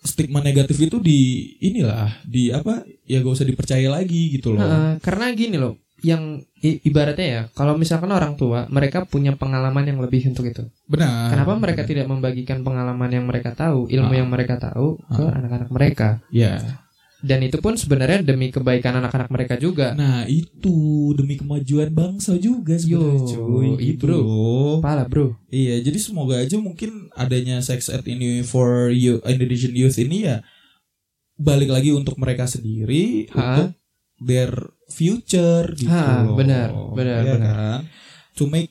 stigma 0.03 0.43
negatif 0.43 0.75
itu 0.83 0.99
di 0.99 1.55
inilah 1.63 2.25
di 2.27 2.51
apa 2.51 2.83
ya 3.07 3.23
gak 3.23 3.37
usah 3.37 3.47
dipercaya 3.47 3.87
lagi 3.87 4.35
gitu 4.35 4.59
loh. 4.59 4.65
Heeh, 4.65 4.93
karena 4.99 5.31
gini 5.37 5.55
loh, 5.55 5.79
yang 6.03 6.23
i- 6.57 6.81
ibaratnya 6.83 7.27
ya, 7.27 7.43
kalau 7.53 7.75
misalkan 7.75 8.09
orang 8.09 8.35
tua 8.35 8.67
mereka 8.67 9.05
punya 9.05 9.33
pengalaman 9.33 9.85
yang 9.85 9.99
lebih 9.99 10.27
untuk 10.27 10.45
itu. 10.45 10.65
Benar. 10.85 11.31
Kenapa 11.31 11.53
mereka 11.55 11.83
tidak 11.83 12.05
membagikan 12.05 12.61
pengalaman 12.61 13.09
yang 13.09 13.25
mereka 13.25 13.53
tahu, 13.53 13.87
ilmu 13.87 14.11
Ah. 14.11 14.19
yang 14.19 14.29
mereka 14.29 14.57
tahu 14.57 14.99
ke 14.99 15.23
Ah. 15.23 15.37
anak-anak 15.37 15.69
mereka? 15.69 16.09
Ya. 16.29 16.81
Dan 17.21 17.45
itu 17.45 17.61
pun 17.61 17.77
sebenarnya 17.77 18.25
demi 18.25 18.49
kebaikan 18.49 18.97
anak-anak 18.97 19.29
mereka 19.29 19.55
juga. 19.55 19.93
Nah 19.93 20.25
itu 20.25 20.73
demi 21.13 21.37
kemajuan 21.37 21.93
bangsa 21.93 22.33
juga 22.35 22.81
sebenarnya 22.81 23.37
cuy. 23.37 23.69
Gitu 23.77 24.09
bro. 24.09 24.17
loh. 24.17 24.75
Pala 24.81 25.05
bro. 25.05 25.37
Iya, 25.47 25.85
jadi 25.85 26.01
semoga 26.01 26.41
aja 26.41 26.57
mungkin 26.57 27.13
adanya 27.13 27.61
sex 27.61 27.89
ed 27.89 28.09
ini 28.09 28.41
for 28.41 28.89
you 28.89 29.21
Indonesian 29.23 29.77
youth 29.77 30.01
ini 30.01 30.25
ya 30.27 30.41
balik 31.37 31.69
lagi 31.69 31.89
untuk 31.91 32.17
mereka 32.17 32.45
sendiri 32.45 33.29
Ha? 33.33 33.37
untuk 33.37 33.69
their 34.21 34.53
future 34.87 35.73
gitu 35.73 35.89
Ha, 35.89 36.23
loh. 36.23 36.37
benar, 36.37 36.69
benar, 36.93 37.21
Iya 37.21 37.33
benar. 37.35 37.55
kan? 37.55 37.81
To 38.35 38.45
make 38.45 38.71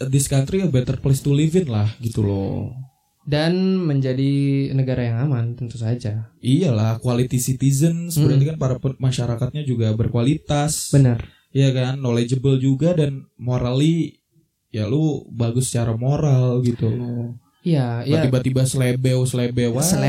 this 0.00 0.26
country 0.26 0.60
a 0.60 0.68
better 0.68 0.96
place 0.96 1.20
to 1.20 1.30
live 1.30 1.52
in 1.54 1.66
lah 1.66 1.88
gitu 1.98 2.20
loh. 2.20 2.72
Dan 3.20 3.76
menjadi 3.78 4.32
negara 4.72 5.04
yang 5.04 5.18
aman 5.22 5.52
tentu 5.54 5.76
saja. 5.76 6.32
Iyalah, 6.40 6.98
quality 6.98 7.36
citizens 7.36 8.16
Hmm. 8.16 8.26
berarti 8.26 8.44
kan 8.46 8.56
para 8.56 8.74
masyarakatnya 8.96 9.62
juga 9.62 9.92
berkualitas. 9.92 10.88
Benar. 10.90 11.20
Iya 11.50 11.70
kan, 11.70 11.98
knowledgeable 11.98 12.56
juga 12.56 12.94
dan 12.94 13.26
morally 13.36 14.22
ya 14.70 14.86
lu 14.86 15.26
bagus 15.28 15.68
secara 15.68 15.92
moral 15.94 16.62
gitu 16.62 16.86
loh. 16.86 17.34
Iya, 17.60 18.08
iya. 18.08 18.24
tiba-tiba 18.24 18.64
slebeo 18.64 19.20
slebeo 19.26 19.76
aja. 19.76 20.00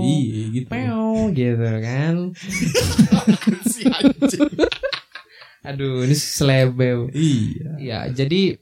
Iya 0.00 0.42
gitu. 0.56 0.68
Peo 0.72 1.12
gitu 1.36 1.68
kan. 1.84 2.14
Si 3.68 3.82
anjing. 3.96 4.48
Aduh, 5.62 6.02
ini 6.08 6.16
selebeo. 6.16 7.12
iya. 7.14 7.70
Ya, 7.78 7.98
jadi 8.10 8.58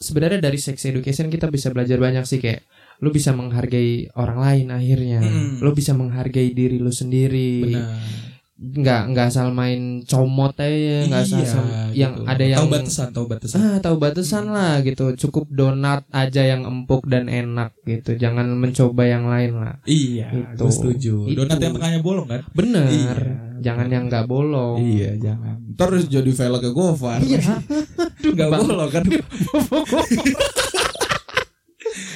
sebenarnya 0.00 0.40
dari 0.40 0.56
sex 0.60 0.84
education 0.84 1.28
kita 1.28 1.48
bisa 1.48 1.72
belajar 1.72 1.96
banyak 2.00 2.24
sih 2.28 2.40
kayak 2.40 2.64
lu 3.02 3.10
bisa 3.10 3.34
menghargai 3.34 4.08
orang 4.14 4.38
lain 4.38 4.66
akhirnya. 4.70 5.20
Mm. 5.20 5.58
Lu 5.60 5.70
bisa 5.74 5.92
menghargai 5.96 6.54
diri 6.54 6.78
lu 6.78 6.92
sendiri. 6.94 7.52
Benar. 7.66 8.33
Nggak 8.72 9.02
nggak 9.12 9.26
asal 9.28 9.48
main 9.50 10.00
comot 10.02 10.56
aja, 10.56 11.04
nggak 11.04 11.22
asal 11.22 11.40
asal- 11.44 11.92
yang 11.92 12.16
gitu. 12.16 12.24
ada 12.24 12.44
yang 12.44 12.60
tahu 12.60 12.70
batasan, 12.72 13.08
tahu 13.12 13.26
batasan. 13.28 13.56
ah 13.60 13.76
tahu 13.78 13.96
batasan 13.98 14.44
lah 14.48 14.72
gitu. 14.80 15.04
Cukup 15.14 15.44
donat 15.48 16.02
aja 16.08 16.42
yang 16.42 16.64
empuk 16.64 17.04
dan 17.04 17.28
enak 17.28 17.76
gitu. 17.82 18.16
Jangan 18.16 18.48
mencoba 18.50 19.04
yang 19.04 19.28
lain 19.28 19.52
lah. 19.54 19.76
Iya, 19.84 20.32
Itu. 20.56 20.66
setuju. 20.70 21.14
Itu. 21.28 21.44
Donat 21.44 21.60
yang 21.60 21.76
tengahnya 21.76 22.00
bolong 22.00 22.26
kan? 22.26 22.40
Bener. 22.50 22.88
Iya. 22.88 23.12
Jangan 23.60 23.86
yang 23.88 24.04
nggak 24.08 24.24
bolong. 24.24 24.80
Iya, 24.80 25.16
jangan. 25.20 25.56
Terus 25.74 26.08
jadi 26.08 26.30
velg 26.30 26.60
ke 26.60 26.70
Gofar. 26.72 27.20
Iya. 27.20 27.40
Enggak 28.24 28.48
Bang. 28.48 28.60
bolong 28.64 28.90
kan? 28.90 29.04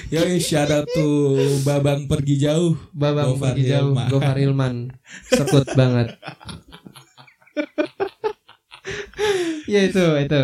Yo, 0.09 0.25
shout 0.40 0.73
out 0.73 0.88
to 0.88 1.05
Babang 1.68 2.09
pergi 2.09 2.40
jauh. 2.40 2.81
Babang 2.97 3.37
Gofar 3.37 3.53
pergi 3.53 3.68
jauh, 3.68 3.92
Hilman. 3.92 4.09
Gofar 4.09 4.37
Hilman. 4.40 4.75
Sekut 5.29 5.68
banget. 5.77 6.16
ya 9.68 9.85
itu 9.85 10.01
itu 10.01 10.40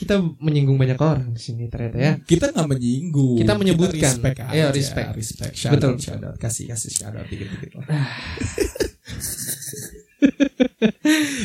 kita 0.00 0.16
menyinggung 0.40 0.80
banyak 0.80 0.96
orang 0.96 1.36
di 1.36 1.40
sini 1.44 1.68
ternyata 1.68 2.00
ya. 2.00 2.16
Kita 2.24 2.56
nggak 2.56 2.68
menyinggung. 2.72 3.36
Kita 3.36 3.52
menyebutkan. 3.60 4.16
respect 4.16 4.40
aja. 4.40 4.52
Iya, 4.56 4.66
respect. 4.72 5.12
respect. 5.12 5.60
Shout 5.60 5.76
Betul. 5.76 5.92
out, 5.92 6.00
shout 6.00 6.24
out. 6.24 6.36
Kasih 6.40 6.72
kasih 6.72 6.88
shout 6.88 7.12
out 7.12 7.28
dikit-dikit 7.28 7.68
lah. 7.76 7.84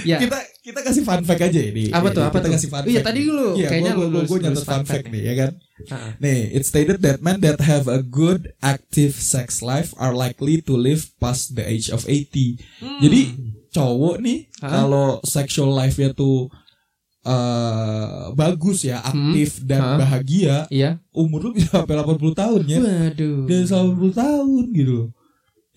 Ya. 0.03 0.17
Kita 0.17 0.37
kita 0.61 0.79
kasih 0.81 1.03
fun 1.03 1.23
fact 1.23 1.41
aja 1.41 1.61
ini. 1.61 1.89
Apa 1.89 2.09
tuh, 2.09 2.23
apa 2.23 2.37
kita 2.37 2.47
tuh? 2.47 2.53
kasih 2.57 2.69
fun 2.69 2.83
Iya, 2.83 2.99
fact 2.99 3.07
tadi 3.07 3.19
nih. 3.21 3.29
lu 3.29 3.49
Iya, 3.55 3.67
kayaknya 3.69 3.93
gua, 3.93 4.07
gua, 4.09 4.23
gua 4.23 4.37
nyatet 4.39 4.65
fun 4.65 4.83
fact 4.83 5.07
nih 5.07 5.21
ya 5.23 5.33
kan. 5.35 5.51
Ah. 5.87 6.11
Nih, 6.17 6.39
it 6.51 6.63
stated 6.63 6.97
that 7.01 7.21
men 7.21 7.37
that 7.39 7.61
have 7.61 7.85
a 7.85 8.01
good 8.01 8.49
active 8.59 9.13
sex 9.13 9.61
life 9.61 9.93
are 9.95 10.11
likely 10.11 10.57
to 10.59 10.73
live 10.73 11.09
past 11.17 11.53
the 11.53 11.63
age 11.63 11.87
of 11.87 12.03
80. 12.05 12.57
Hmm. 12.81 12.99
Jadi 12.99 13.21
cowok 13.69 14.17
nih 14.19 14.39
Hah? 14.59 14.71
kalau 14.73 15.21
sexual 15.21 15.69
life-nya 15.69 16.11
tuh 16.11 16.49
eh 17.23 18.23
bagus 18.33 18.87
ya, 18.87 19.03
aktif 19.03 19.59
dan 19.61 19.81
Hah? 19.83 19.97
bahagia, 19.99 20.63
Iya. 20.71 21.03
umur 21.11 21.43
lu 21.43 21.59
bisa 21.59 21.75
sampai 21.75 21.93
80 21.93 22.31
tahun 22.33 22.61
ya. 22.63 22.79
Waduh. 22.79 23.43
Dari 23.45 23.65
80 23.67 24.13
tahun 24.15 24.63
gitu. 24.71 24.99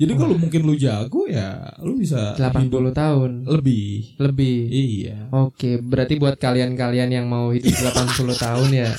Jadi 0.00 0.12
kalau 0.16 0.40
mungkin 0.40 0.64
lu 0.64 0.72
jago 0.80 1.28
ya 1.28 1.76
lu 1.84 2.00
bisa 2.00 2.32
80 2.32 2.72
hidup 2.72 2.96
tahun 2.96 3.30
lebih. 3.44 4.16
lebih. 4.16 4.58
Iya. 4.72 5.28
Oke, 5.28 5.76
berarti 5.76 6.16
buat 6.16 6.40
kalian-kalian 6.40 7.20
yang 7.20 7.28
mau 7.28 7.52
hidup 7.52 7.76
80 7.92 8.32
tahun 8.32 8.68
ya 8.72 8.90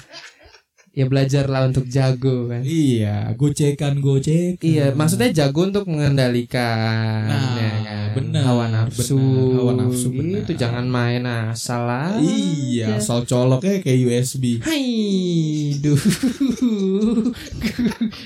ya 0.91 1.08
belajarlah 1.08 1.71
untuk 1.71 1.88
jago 1.88 2.51
kan. 2.51 2.62
Iya, 2.62 3.32
gocekan 3.39 3.99
gocekan. 3.99 4.60
Iya, 4.60 4.91
maksudnya 4.91 5.32
jago 5.32 5.63
untuk 5.63 5.88
mengendalikan 5.88 7.32
Nah, 7.32 7.56
ya 7.56 7.71
kan. 7.80 8.08
benar, 8.12 8.43
hawa 8.43 8.65
nafsu 8.67 9.15
benar, 9.15 9.56
hawa 9.56 9.71
nafsu, 9.80 10.08
gitu 10.12 10.51
benar. 10.51 10.60
jangan 10.60 10.86
main 10.86 11.23
asal 11.23 11.88
aja. 11.88 12.19
Iya, 12.19 12.88
asal 12.99 13.23
coloknya 13.23 13.80
kayak 13.80 13.99
USB. 14.04 14.60
Hai, 14.60 14.84
duh, 15.80 15.95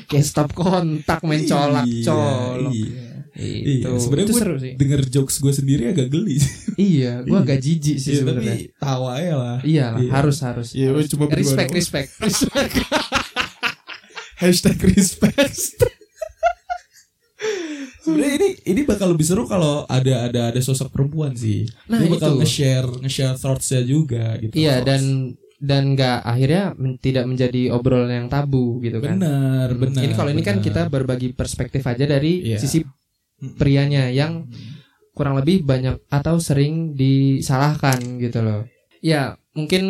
kayak 0.10 0.26
stop 0.26 0.50
kontak 0.52 1.22
main 1.22 1.46
colak 1.46 1.86
Iya, 1.86 2.04
colok. 2.04 2.74
Iya. 2.74 3.05
Itu, 3.36 3.84
Iya, 3.84 4.00
sebenarnya 4.00 4.26
itu 4.26 4.32
gue 4.32 4.42
seru 4.42 4.56
sih. 4.58 4.74
denger 4.76 5.02
jokes 5.10 5.36
gue 5.38 5.54
sendiri 5.54 5.84
agak 5.88 6.08
geli. 6.08 6.40
Iya, 6.76 7.20
gua 7.22 7.38
Iya. 7.38 7.46
agak 7.46 7.60
jijik 7.62 7.98
sih 7.98 8.10
Iya, 8.10 8.20
sebenarnya. 8.22 8.56
tapi 8.56 8.64
tawa 8.78 9.14
ya 9.18 9.36
lah. 9.36 9.58
Iya 9.62 9.86
lah, 9.90 10.00
Iya. 10.00 10.12
harus 10.14 10.38
harus. 10.40 10.68
Iya, 10.72 10.88
harus. 10.90 11.08
cuma 11.08 11.26
respect, 11.28 11.70
respect, 11.70 12.10
respect. 12.24 12.74
Hashtag 14.36 14.78
respect. 14.86 15.56
Sebenarnya 17.98 18.36
ini 18.38 18.50
ini 18.66 18.82
bakal 18.84 19.10
lebih 19.10 19.24
seru 19.24 19.44
kalau 19.46 19.84
ada 19.86 20.26
ada 20.26 20.42
ada 20.50 20.60
sosok 20.60 20.90
perempuan 20.90 21.34
sih. 21.34 21.66
Nah, 21.86 22.00
Dia 22.00 22.10
bakal 22.10 22.38
nge-share 22.38 22.88
nge-share 23.00 23.36
thoughts-nya 23.36 23.82
juga 23.82 24.38
gitu. 24.38 24.54
Iya 24.54 24.80
Thoughts. 24.80 24.88
dan 24.88 25.02
dan 25.58 25.84
nggak 25.92 26.18
akhirnya 26.22 26.64
men- 26.76 27.00
tidak 27.00 27.26
menjadi 27.26 27.72
obrolan 27.72 28.12
yang 28.14 28.28
tabu 28.28 28.78
gitu 28.80 29.00
kan. 29.00 29.18
benar, 29.18 29.68
Hmm. 29.70 29.82
benar. 29.82 30.02
Ini 30.04 30.14
kalau 30.14 30.30
ini 30.30 30.44
kan 30.44 30.58
kita 30.60 30.86
berbagi 30.86 31.32
perspektif 31.32 31.82
aja 31.82 32.06
dari 32.06 32.46
Iya. 32.46 32.60
sisi 32.60 32.86
prianya 33.58 34.10
yang 34.10 34.48
kurang 35.16 35.40
lebih 35.40 35.64
banyak 35.64 36.00
atau 36.12 36.40
sering 36.40 36.94
disalahkan 36.94 38.20
gitu 38.20 38.44
loh. 38.44 38.62
Ya, 39.00 39.40
mungkin 39.56 39.86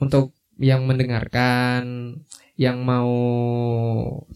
untuk 0.00 0.32
yang 0.56 0.86
mendengarkan 0.86 2.16
yang 2.54 2.86
mau 2.86 3.10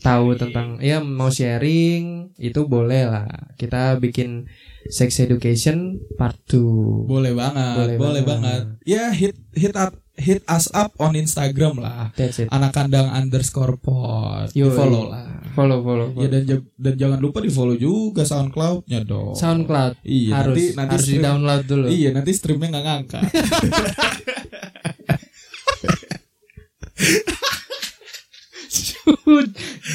tahu 0.03 0.35
tentang 0.35 0.83
ya 0.83 0.99
mau 0.99 1.31
sharing 1.31 2.35
itu 2.37 2.67
boleh 2.67 3.07
lah. 3.07 3.27
Kita 3.55 3.95
bikin 3.97 4.51
sex 4.91 5.23
education 5.23 6.03
part 6.19 6.37
2. 6.51 7.07
boleh 7.07 7.33
banget, 7.33 7.75
Boleh 7.79 7.97
boleh, 7.97 8.23
banget. 8.27 8.27
banget. 8.27 8.63
Ya 8.85 9.15
hit 9.15 9.39
hit 9.55 9.75
up 9.79 9.95
hit 10.19 10.43
us 10.45 10.67
up 10.73 10.93
on 10.99 11.15
Instagram 11.15 11.79
lah. 11.79 12.11
That's 12.13 12.39
it. 12.39 12.51
Anak 12.51 12.75
kandang 12.75 13.07
underscore 13.09 13.79
pod. 13.79 14.51
Yo, 14.53 14.69
follow 14.69 15.09
lah. 15.09 15.39
Follow 15.55 15.81
follow. 15.81 16.07
Ya 16.13 16.15
follow. 16.19 16.29
dan 16.29 16.43
ja- 16.45 16.67
dan 16.77 16.95
jangan 16.97 17.19
lupa 17.19 17.39
di 17.39 17.49
follow 17.49 17.75
juga 17.75 18.23
SoundCloud-nya 18.23 19.03
dong. 19.03 19.35
SoundCloud 19.35 20.03
Iya, 20.03 20.33
harus 20.37 20.55
nanti 20.55 20.65
nanti 20.75 20.93
harus 20.93 21.05
stream- 21.05 21.23
di-download 21.23 21.63
dulu. 21.65 21.87
Iya, 21.89 22.09
nanti 22.13 22.31
streamnya 22.33 22.69
nggak 22.71 22.85
ngangkat. 22.85 23.23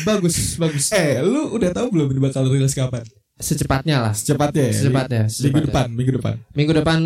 bagus, 0.05 0.57
bagus. 0.57 0.85
eh, 0.91 1.21
lu 1.21 1.53
udah 1.53 1.69
tahu 1.71 1.87
belum 1.93 2.07
ini 2.11 2.19
bakal 2.21 2.47
rilis 2.47 2.73
kapan? 2.73 3.03
Secepatnya 3.37 3.97
lah. 3.99 4.13
Secepatnya 4.13 4.69
ya. 4.69 4.73
Secepatnya, 4.73 5.21
Minggu 5.25 5.33
secepatnya. 5.33 5.67
depan, 5.67 5.87
minggu 5.91 6.11
depan. 6.15 6.35
Minggu 6.53 6.73
depan 6.73 6.99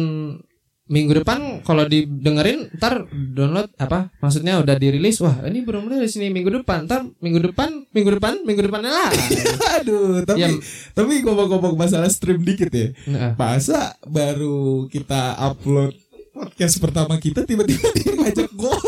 minggu 0.88 1.19
depan 1.19 1.39
kalau 1.62 1.84
didengerin 1.84 2.71
ntar 2.76 3.04
download 3.12 3.67
apa 3.76 4.08
maksudnya 4.17 4.56
udah 4.58 4.76
dirilis 4.76 5.19
wah 5.19 5.43
ini 5.43 5.62
belum 5.62 5.86
rilis 5.86 6.15
nih 6.15 6.28
minggu 6.28 6.50
depan 6.58 6.88
ntar 6.88 7.04
minggu 7.19 7.43
depan 7.45 7.86
minggu 7.91 8.12
depan 8.13 8.34
minggu 8.41 8.63
depan 8.63 8.82
lah 8.82 9.12
Aduh, 9.78 10.23
tapi 10.23 10.39
Ya. 10.39 10.50
tapi 10.91 11.21
ngomong-ngomong 11.21 11.76
masalah 11.76 12.08
stream 12.08 12.41
dikit 12.41 12.69
ya. 12.69 12.89
Nah, 13.06 13.36
Masa 13.36 13.93
baru 14.04 14.88
kita 14.88 15.36
upload 15.38 15.93
podcast 16.30 16.78
pertama 16.78 17.17
kita 17.17 17.43
tiba-tiba 17.43 17.88
dia 17.91 18.12
ngajak 18.13 18.50
gol. 18.54 18.73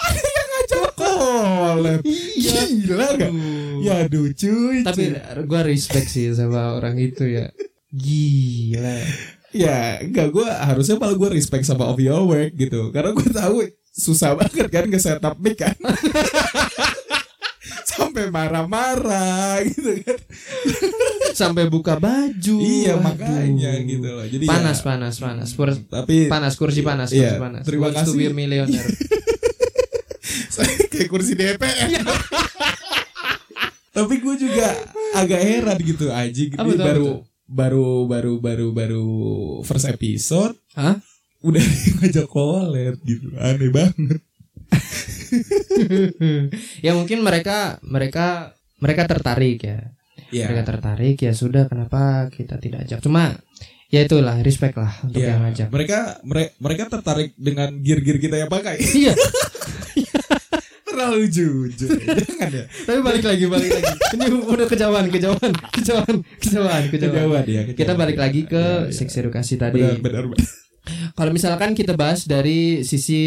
Ada 0.00 0.20
yang 0.20 0.48
ngajak 0.50 0.84
collab. 0.94 2.00
Iya. 2.04 2.60
Gila 2.84 3.06
gak? 3.16 3.30
Ya 3.80 3.94
aduh 4.02 4.28
cuy. 4.30 4.80
tapi 4.82 5.12
gua 5.44 5.60
respect 5.62 6.08
sih 6.08 6.32
sama 6.32 6.72
orang 6.72 6.96
itu 6.96 7.24
ya 7.26 7.52
gila. 7.94 8.98
Ya 9.54 10.02
enggak 10.02 10.28
gue 10.28 10.48
harusnya 10.50 10.98
malah 10.98 11.14
gue 11.14 11.30
respect 11.30 11.62
sama 11.62 11.86
of 11.86 11.96
your 11.96 12.26
work 12.26 12.52
gitu. 12.54 12.90
Karena 12.90 13.14
gue 13.14 13.30
tahu 13.30 13.56
susah 13.94 14.34
banget 14.34 14.66
kan 14.66 14.84
nge 14.84 15.00
setup 15.00 15.38
mic 15.38 15.54
kan. 15.54 15.74
Sampai 17.94 18.26
marah-marah 18.26 19.62
gitu 19.62 20.02
kan. 20.02 20.18
Sampai 21.30 21.70
buka 21.70 21.94
baju. 21.96 22.56
Iya 22.58 22.98
Aduh. 22.98 23.06
makanya 23.06 23.72
gitu 23.80 24.08
loh. 24.10 24.26
Jadi 24.26 24.44
panas 24.50 24.82
ya, 24.82 24.84
panas 24.84 25.14
panas. 25.22 25.48
Kur- 25.54 25.86
tapi 25.86 26.26
panas 26.26 26.58
kursi 26.58 26.82
panas 26.82 27.14
kursi 27.14 27.22
Iya, 27.22 27.38
panas. 27.38 27.62
terima 27.62 27.88
Wants 27.88 28.02
to 28.02 28.12
be 28.12 28.26
kasih. 28.26 28.28
a 28.30 28.34
millionaire 28.34 28.90
kayak 30.94 31.10
kursi 31.10 31.34
DPR 31.34 31.90
tapi 33.96 34.14
gue 34.18 34.34
juga 34.38 34.66
agak 35.14 35.40
heran 35.42 35.78
gitu 35.78 36.10
aja 36.10 36.42
gitu 36.50 36.58
baru? 36.78 37.22
Baru 37.54 38.04
baru 38.04 38.38
baru 38.38 38.66
baru 38.70 39.06
first 39.62 39.86
episode 39.86 40.52
Hah? 40.74 40.98
udah 41.40 41.62
ngajak 41.94 42.26
collab 42.26 42.98
gitu 43.00 43.30
aneh 43.38 43.70
banget 43.70 44.18
ya 46.80 46.92
mungkin 46.92 47.20
mereka 47.20 47.76
mereka 47.80 48.52
mereka 48.78 49.02
tertarik 49.06 49.58
ya 49.62 49.78
Iya. 50.30 50.50
mereka 50.50 50.62
tertarik 50.66 51.14
ya 51.16 51.30
sudah 51.30 51.64
kenapa 51.64 52.26
kita 52.28 52.58
tidak 52.58 52.82
ajak 52.82 52.98
cuma 52.98 53.38
ya 53.86 54.02
itulah 54.02 54.34
respect 54.40 54.74
lah 54.74 54.90
untuk 55.00 55.16
Iya. 55.16 55.30
yang 55.30 55.40
ngajak 55.46 55.66
Mereka 55.70 55.98
mere- 56.26 56.52
mereka 56.58 56.82
tertarik 56.88 57.30
dengan 57.38 57.70
gear-gear 57.78 58.18
kita 58.18 58.34
yang 58.36 58.50
pakai. 58.50 58.76
iya 58.82 59.12
Terlalu 60.94 61.26
jujur. 61.26 61.66
Jangan 61.90 62.50
ya. 62.50 62.64
tapi 62.86 62.98
balik 63.00 63.24
lagi 63.24 63.44
balik 63.44 63.70
lagi 63.72 63.92
ini 64.14 64.24
udah 64.30 64.66
kejauhan 64.66 65.04
kejauhan 65.08 65.52
kejauhan 65.74 66.16
kejauhan 66.38 66.82
kejauhan 66.86 67.10
Kejauhan 67.10 67.44
ya. 67.44 67.62
kita 67.68 67.92
balik 67.94 68.14
lagi 68.14 68.46
ke 68.46 68.54
Iya, 68.54 68.86
iya. 68.86 68.94
seks 68.94 69.14
edukasi 69.16 69.54
tadi 69.56 69.82
Benar, 69.98 70.30
benar, 70.30 70.46
kalau 71.14 71.32
misalkan 71.32 71.72
kita 71.72 71.96
bahas 71.96 72.24
dari 72.24 72.84
sisi 72.84 73.20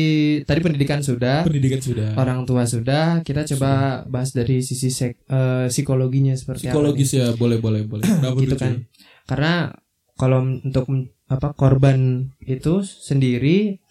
tadi 0.43 0.61
pendidikan 0.61 1.01
sudah 1.01 1.41
Pendidikan 1.41 1.81
sudah. 1.81 2.13
orang 2.13 2.45
tua 2.45 2.63
sudah 2.63 3.19
kita 3.21 3.43
coba 3.47 4.03
bahas 4.05 4.29
dari 4.29 4.61
sisi 4.61 4.87
sek, 4.87 5.17
eh, 5.25 5.65
psikologinya 5.67 6.31
seperti 6.33 6.69
apa. 6.69 6.77
Psikologis 6.77 7.09
ya, 7.11 7.33
boleh, 7.33 7.57
boleh, 7.57 7.83
boleh. 7.83 8.05
Kenapa 8.21 8.37
gitu 8.37 8.55
kan 8.55 8.85
karena 9.25 9.73
kalau 10.15 10.39
untuk 10.45 10.85
apa 11.27 11.51
korban 11.51 11.97
itu 12.39 12.79
sendiri 12.85 13.83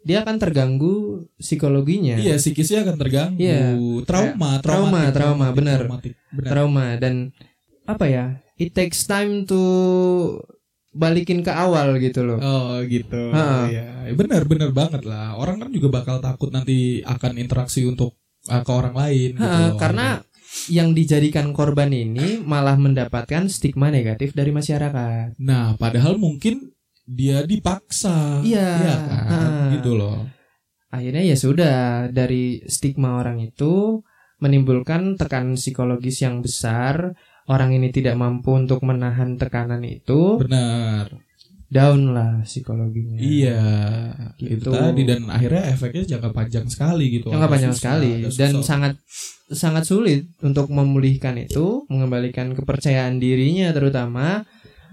dia 0.00 0.24
akan 0.24 0.36
terganggu 0.40 0.94
psikologinya 1.36 2.16
Iya, 2.16 2.40
psikisnya 2.40 2.88
akan 2.88 2.96
terganggu. 2.96 3.36
Iya. 3.36 3.76
Trauma, 4.08 4.56
Trauma, 4.64 5.00
trauma, 5.12 5.46
traumatik, 5.52 6.14
benar. 6.32 6.48
trauma 6.48 6.86
dan 6.96 7.14
apa 7.84 8.04
ya 8.06 8.24
it 8.56 8.72
takes 8.72 9.04
time 9.04 9.44
to 9.44 9.60
balikin 10.90 11.44
ke 11.44 11.52
awal 11.52 11.94
gitu 12.02 12.26
loh 12.26 12.38
Oh 12.40 12.82
gitu. 12.82 13.30
Iya, 13.30 14.10
benar 14.12 14.42
benar 14.44 14.70
banget 14.74 15.06
lah. 15.06 15.38
Orang 15.38 15.62
kan 15.62 15.70
juga 15.70 16.02
bakal 16.02 16.18
takut 16.18 16.50
nanti 16.50 17.04
akan 17.06 17.38
interaksi 17.38 17.86
untuk 17.86 18.18
uh, 18.48 18.62
ke 18.64 18.72
orang 18.72 18.94
lain 18.96 19.30
gitu. 19.38 19.44
Ha, 19.44 19.70
loh. 19.70 19.78
karena 19.78 20.06
yang 20.66 20.90
dijadikan 20.90 21.54
korban 21.54 21.94
ini 21.94 22.42
malah 22.42 22.74
mendapatkan 22.74 23.46
stigma 23.46 23.86
negatif 23.86 24.34
dari 24.34 24.50
masyarakat 24.50 25.38
Nah, 25.38 25.78
padahal 25.78 26.18
mungkin 26.18 26.74
dia 27.10 27.42
dipaksa. 27.42 28.38
Iya. 28.40 28.70
kan? 29.10 29.26
Ha. 29.26 29.40
Gitu 29.74 29.98
loh. 29.98 30.30
akhirnya 30.90 31.22
ya 31.22 31.38
sudah 31.38 31.76
dari 32.10 32.66
stigma 32.66 33.18
orang 33.18 33.38
itu 33.38 34.02
menimbulkan 34.38 35.14
tekanan 35.14 35.54
psikologis 35.54 36.18
yang 36.18 36.42
besar 36.42 37.14
orang 37.46 37.70
ini 37.70 37.94
tidak 37.94 38.18
mampu 38.18 38.58
untuk 38.58 38.82
menahan 38.82 39.38
tekanan 39.38 39.86
itu 39.86 40.42
Benar. 40.42 41.14
down 41.70 42.10
lah 42.10 42.42
psikologinya 42.42 43.22
Iya. 43.22 43.62
Gitu. 44.34 44.66
Itu 44.66 44.74
tadi 44.74 45.06
dan 45.06 45.30
akhirnya 45.30 45.62
efeknya 45.70 46.02
jangka 46.18 46.30
panjang 46.34 46.66
sekali 46.66 47.04
gitu. 47.14 47.30
Agak 47.30 47.50
panjang 47.54 47.70
susah, 47.70 47.82
sekali 47.94 48.10
dan 48.34 48.52
sangat 48.58 48.92
sangat 49.46 49.86
sulit 49.86 50.26
untuk 50.42 50.66
memulihkan 50.74 51.38
itu 51.38 51.86
mengembalikan 51.86 52.50
kepercayaan 52.50 53.22
dirinya 53.22 53.70
terutama 53.70 54.42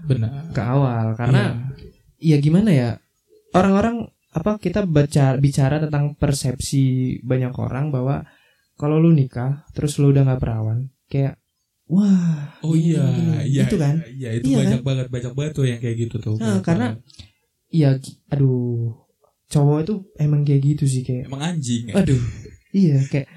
benar. 0.06 0.46
ke 0.54 0.62
awal 0.62 1.18
karena 1.18 1.42
Iya. 1.58 1.77
Ya 2.18 2.36
gimana 2.36 2.70
ya 2.70 2.90
orang-orang 3.50 4.06
apa 4.30 4.56
kita 4.56 4.84
baca 4.84 5.34
bicara 5.36 5.78
tentang 5.78 6.12
persepsi 6.14 6.84
banyak 7.22 7.50
orang 7.54 7.88
bahwa 7.88 8.28
kalau 8.74 8.96
lu 8.96 9.10
nikah 9.10 9.64
terus 9.72 9.96
lu 9.96 10.12
udah 10.12 10.22
nggak 10.22 10.38
perawan 10.38 10.78
kayak 11.06 11.40
wah 11.88 12.52
Oh 12.60 12.76
iya, 12.76 13.00
iya, 13.42 13.64
itu 13.64 13.74
kan 13.74 13.96
Iya, 14.04 14.36
itu 14.36 14.46
Iya 14.46 14.56
banyak 14.60 14.82
banget, 14.84 15.06
banyak 15.08 15.32
banget 15.32 15.52
tuh 15.54 15.64
yang 15.64 15.80
kayak 15.80 15.96
gitu 15.98 16.16
tuh. 16.20 16.36
Nah, 16.36 16.60
karena- 16.60 17.00
iya 17.68 17.96
aduh 18.28 18.92
cowok 19.46 19.78
itu 19.80 19.94
emang 20.18 20.44
kayak 20.44 20.60
gitu 20.62 20.84
sih 20.84 21.00
kayak 21.00 21.24
emang 21.26 21.40
anjing. 21.42 21.88
ya. 21.88 21.96
aduh 21.96 22.20
iya 22.70 23.00
kayak 23.02 23.28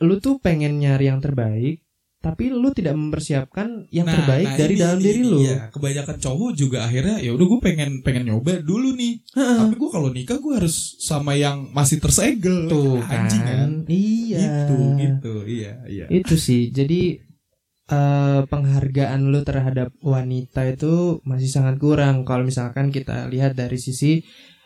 lu 0.00 0.16
tuh 0.16 0.40
pengen 0.40 0.80
nyari 0.80 1.12
yang 1.12 1.20
terbaik 1.20 1.83
tapi 2.24 2.48
lu 2.48 2.72
tidak 2.72 2.96
mempersiapkan 2.96 3.84
yang 3.90 4.08
Nah, 4.08 4.16
terbaik 4.16 4.46
nah, 4.46 4.56
dari 4.56 4.72
ini- 4.72 4.80
dalam 4.80 4.96
ini- 4.96 5.04
diri 5.04 5.20
lu 5.22 5.38
Iya, 5.38 5.68
kebanyakan 5.68 6.16
cowok 6.16 6.50
juga 6.56 6.78
akhirnya 6.82 7.20
ya 7.20 7.30
udah 7.30 7.44
gue 7.44 7.60
pengen 7.60 7.90
pengen 8.00 8.24
nyoba 8.24 8.58
dulu 8.58 8.96
nih. 8.96 9.20
Heeh. 9.30 9.58
Tapi 9.60 9.74
gue 9.74 9.90
kalau 9.92 10.08
nikah 10.08 10.38
gue 10.38 10.54
harus 10.56 10.76
sama 10.98 11.36
yang 11.36 11.68
masih 11.70 12.00
tersegel. 12.00 12.64
tuh 12.64 12.96
Anjing 13.04 13.44
kan. 13.44 13.58
kan 13.60 13.72
iya 13.86 14.40
Gitu, 14.40 14.76
gitu. 14.96 15.34
Iya, 15.44 15.72
iya. 15.84 16.06
itu 16.08 16.34
sih 16.34 16.70
jadi 16.70 17.20
eh, 17.84 18.40
penghargaan 18.42 19.28
lu 19.28 19.44
terhadap 19.44 19.92
wanita 20.00 20.64
itu 20.66 21.20
masih 21.22 21.52
sangat 21.52 21.76
kurang 21.76 22.24
kalau 22.24 22.40
misalkan 22.42 22.88
kita 22.88 23.28
lihat 23.28 23.52
dari 23.52 23.76
sisi 23.76 24.24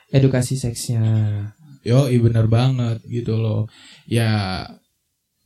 edukasi 0.09 0.55
seksnya. 0.55 1.03
Yo, 1.83 2.07
iya 2.07 2.21
bener 2.21 2.47
banget 2.47 3.03
gitu 3.05 3.35
loh. 3.35 3.66
Ya, 4.05 4.62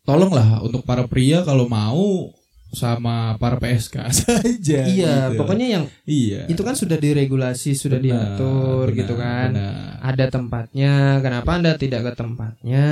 tolonglah 0.03 0.62
untuk 0.62 0.83
para 0.83 1.07
pria 1.07 1.47
kalau 1.47 1.67
mau 1.71 2.31
sama 2.73 3.37
para 3.37 3.61
PSK 3.61 3.97
saja. 4.25 4.81
iya, 4.88 5.29
gitu. 5.29 5.45
pokoknya 5.45 5.67
yang 5.77 5.85
iya. 6.09 6.49
itu 6.49 6.65
kan 6.65 6.73
sudah 6.73 6.97
diregulasi, 6.97 7.77
sudah 7.77 8.01
Benar, 8.01 8.33
diatur 8.41 8.88
benar, 8.88 8.97
gitu 8.97 9.15
kan. 9.21 9.49
benar. 9.53 9.75
Ada 10.03 10.25
tempatnya, 10.33 10.93
kenapa 11.21 11.51
Anda 11.61 11.77
tidak 11.77 12.01
ke 12.09 12.12
tempatnya 12.17 12.88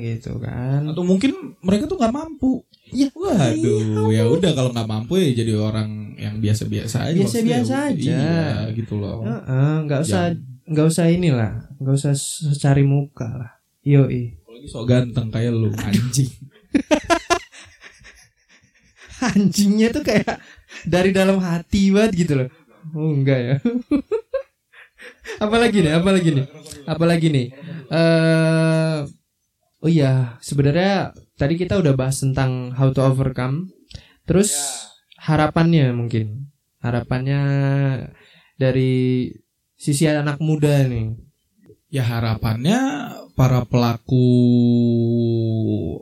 gitu 0.00 0.40
kan? 0.40 0.88
Atau 0.88 1.04
mungkin 1.04 1.36
mereka 1.60 1.84
tuh 1.84 2.00
nggak 2.00 2.14
mampu. 2.16 2.64
Iya, 2.88 3.12
Waduh, 3.12 4.08
ya 4.08 4.24
udah 4.24 4.50
kalau 4.56 4.72
nggak 4.72 4.88
mampu 4.88 5.20
ya 5.20 5.36
jadi 5.36 5.52
orang 5.52 6.16
yang 6.16 6.40
biasa-biasa 6.40 7.12
aja. 7.12 7.16
Biasa-biasa 7.20 7.74
maksudnya. 7.92 7.92
aja. 7.92 8.16
Iya, 8.16 8.72
gitu 8.72 8.94
loh. 8.96 9.20
Heeh, 9.20 9.74
nggak 9.84 10.00
usah 10.00 10.32
nggak 10.64 10.86
usah 10.88 11.06
inilah, 11.12 11.52
nggak 11.76 11.92
usah 11.92 12.16
cari 12.56 12.88
muka 12.88 13.28
lah. 13.36 13.52
Yoi. 13.84 14.40
Apalagi 14.64 14.72
sok 14.72 14.84
ganteng 14.88 15.28
kayak 15.28 15.52
lu 15.52 15.68
anjing. 15.76 16.32
Anjingnya 19.28 19.88
tuh 19.92 20.04
kayak 20.04 20.40
dari 20.88 21.12
dalam 21.12 21.36
hati 21.40 21.92
banget 21.92 22.12
gitu 22.24 22.32
loh. 22.40 22.48
Oh 22.96 23.12
enggak 23.12 23.40
ya. 23.40 23.56
apalagi 25.44 25.84
nih, 25.84 25.92
apalagi 25.96 26.30
nih. 26.32 26.46
Apalagi 26.88 27.28
nih. 27.28 27.46
Eh 27.92 28.98
Oh 29.84 29.92
iya, 29.92 30.40
sebenarnya 30.40 31.12
tadi 31.36 31.60
kita 31.60 31.76
udah 31.76 31.92
bahas 31.92 32.16
tentang 32.16 32.72
how 32.72 32.88
to 32.88 33.04
overcome. 33.04 33.68
Terus 34.24 34.56
harapannya 35.20 35.92
mungkin. 35.92 36.48
Harapannya 36.80 37.40
dari 38.56 39.28
sisi 39.76 40.08
anak 40.08 40.40
muda 40.40 40.88
nih. 40.88 41.12
Ya 41.92 42.00
harapannya 42.00 43.12
para 43.34 43.66
pelaku 43.66 44.26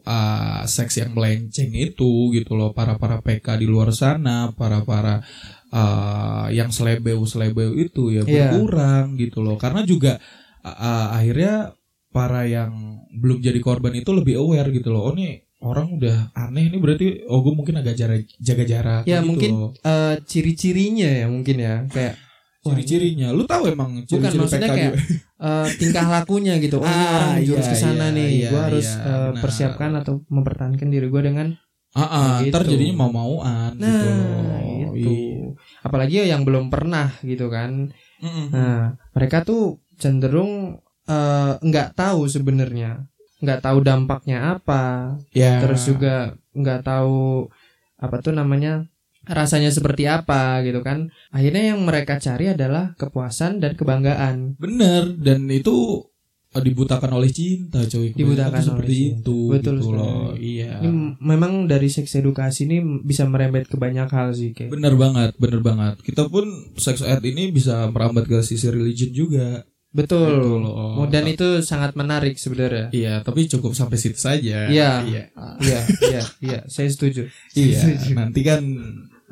uh, 0.04 0.62
seks 0.68 1.00
yang 1.00 1.16
melenceng 1.16 1.72
itu 1.72 2.32
gitu 2.36 2.52
loh, 2.54 2.76
para 2.76 3.00
para 3.00 3.20
PK 3.20 3.56
di 3.56 3.66
luar 3.66 3.90
sana, 3.92 4.52
para 4.52 4.84
para 4.84 5.24
uh, 5.72 6.46
yang 6.52 6.68
selebeu 6.68 7.24
selebeu 7.24 7.72
itu 7.76 8.12
ya 8.12 8.22
Iya. 8.24 8.52
berkurang 8.52 9.16
gitu 9.16 9.40
loh, 9.40 9.56
karena 9.56 9.82
juga 9.84 10.20
uh, 10.60 10.68
uh, 10.68 11.06
akhirnya 11.16 11.72
para 12.12 12.44
yang 12.44 13.00
belum 13.12 13.40
jadi 13.40 13.60
korban 13.64 13.96
itu 13.96 14.12
lebih 14.12 14.36
aware 14.36 14.68
gitu 14.68 14.92
loh. 14.92 15.08
Oh 15.08 15.14
nih 15.16 15.48
orang 15.62 15.96
udah 15.96 16.34
aneh 16.36 16.68
ini 16.68 16.76
berarti 16.76 17.24
oh 17.30 17.40
gue 17.40 17.54
mungkin 17.56 17.80
agak 17.80 17.96
jarak 17.96 18.28
jaga 18.36 18.64
jarak. 18.68 19.02
Ya, 19.08 19.24
gitu 19.24 19.28
mungkin 19.32 19.50
loh. 19.56 19.70
Eh, 19.80 20.14
ciri-cirinya 20.28 21.08
ya 21.08 21.26
mungkin 21.32 21.56
ya 21.56 21.74
kayak 21.88 22.20
ciri-cirinya. 22.62 23.32
Lu 23.32 23.48
tahu 23.48 23.72
emang 23.72 24.04
Bukan, 24.04 24.06
ciri-ciri 24.10 24.38
maksudnya 24.38 24.68
PK 24.68 24.76
kayak, 24.76 24.92
eh, 25.42 25.68
tingkah 25.74 26.06
lakunya 26.06 26.54
gitu. 26.56 26.78
Oh, 26.78 26.86
Ah, 26.86 27.34
orang 27.34 27.42
iya, 27.42 27.58
ke 27.58 27.74
sana 27.74 28.06
iya, 28.08 28.14
nih. 28.14 28.28
iya, 28.30 28.48
Gua 28.48 28.60
harus 28.70 28.86
iya, 28.86 29.02
eh, 29.02 29.28
benar. 29.28 29.42
persiapkan 29.42 29.90
atau 29.98 30.14
mempertahankan 30.30 30.88
diri 30.88 31.06
gue 31.06 31.22
dengan 31.22 31.48
Ah, 31.92 32.40
Gitu. 32.40 32.48
ntar 32.48 32.64
jadinya 32.64 33.04
mau-mauan 33.04 33.76
nah 33.76 33.84
gitu 33.84 34.06
loh. 34.08 34.96
itu. 34.96 35.12
Iya. 35.12 35.44
Apalagi 35.84 36.14
yang 36.24 36.42
belum 36.42 36.72
pernah 36.72 37.12
gitu 37.20 37.52
kan. 37.52 37.92
Mm-mm. 38.22 38.48
Nah, 38.48 38.96
mereka 39.12 39.44
tuh 39.44 39.76
cenderung 40.00 40.80
eh, 41.04 41.52
nggak 41.60 41.92
tahu 41.92 42.30
sebenarnya, 42.30 43.04
nggak 43.44 43.60
tahu 43.60 43.84
dampaknya 43.84 44.56
apa. 44.56 45.18
ya. 45.34 45.60
Terus 45.60 45.84
juga 45.84 46.32
nggak 46.54 46.80
tahu 46.80 47.50
apa 47.98 48.16
tuh 48.18 48.32
namanya 48.32 48.86
rasanya 49.24 49.68
seperti 49.68 50.04
apa 50.04 50.60
gitu 50.60 50.80
kan. 50.80 51.06
Akhirnya 51.28 51.70
yang 51.70 51.80
mereka 51.80 52.16
cari 52.16 52.48
adalah 52.48 52.94
kepuasan 52.94 53.58
dan 53.58 53.72
kebanggaan. 53.72 54.56
bener 54.56 55.14
dan 55.16 55.46
itu 55.46 56.02
eh, 56.50 56.60
dibutakan 56.60 57.14
oleh 57.14 57.28
cinta 57.28 57.80
coy 57.80 58.10
Kebanyakan 58.10 58.18
Dibutakan 58.18 58.52
tuh 58.52 58.66
seperti 58.68 58.90
oleh 58.90 58.98
cinta. 58.98 59.20
itu 59.20 59.38
Betul 59.48 59.74
gitu 59.74 59.88
loh 59.90 60.22
iya 60.34 60.72
Ini 60.78 60.90
memang 61.18 61.52
dari 61.64 61.88
seks 61.88 62.12
edukasi 62.14 62.66
ini 62.66 62.76
bisa 63.00 63.24
merembet 63.24 63.64
ke 63.64 63.74
banyak 63.74 64.04
hal 64.06 64.32
sih 64.32 64.50
kayak. 64.50 64.68
bener 64.68 64.92
banget 64.94 65.32
bener 65.34 65.60
banget 65.60 65.96
kita 66.00 66.26
pun 66.26 66.44
sex 66.76 67.00
ed 67.00 67.22
ini 67.22 67.48
bisa 67.48 67.88
merambat 67.88 68.26
ke 68.26 68.38
sisi 68.40 68.68
religion 68.68 69.10
juga 69.10 69.64
Betul. 69.92 70.40
Gitu 70.40 70.56
loh. 70.58 71.04
Dan 71.06 71.24
itu 71.26 71.60
sangat 71.60 71.92
menarik 71.92 72.36
sebenarnya. 72.36 72.88
iya 72.90 73.20
tapi 73.20 73.44
cukup 73.46 73.72
sampai 73.72 73.96
situ 73.96 74.16
saja 74.16 74.64
Iya. 74.66 75.04
iya 75.04 75.24
Iya, 75.58 75.80
iya, 76.02 76.22
iya, 76.40 76.58
saya 76.66 76.88
setuju. 76.88 77.28
iya 77.54 77.80
nanti 78.10 78.40
kan 78.40 78.64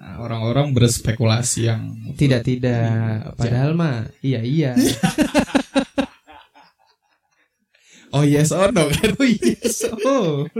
orang-orang 0.00 0.72
berspekulasi 0.72 1.68
yang 1.68 1.92
Tidak, 2.16 2.40
tidak. 2.40 3.36
Padahal 3.36 3.76
mah 3.76 4.08
iya, 4.24 4.40
iya. 4.40 4.72
oh 8.16 8.24
yes 8.24 8.48
or 8.50 8.72
no 8.72 8.88
kan 8.88 9.12
Oh 9.20 9.28
yes. 9.28 9.84
Oh. 10.04 10.48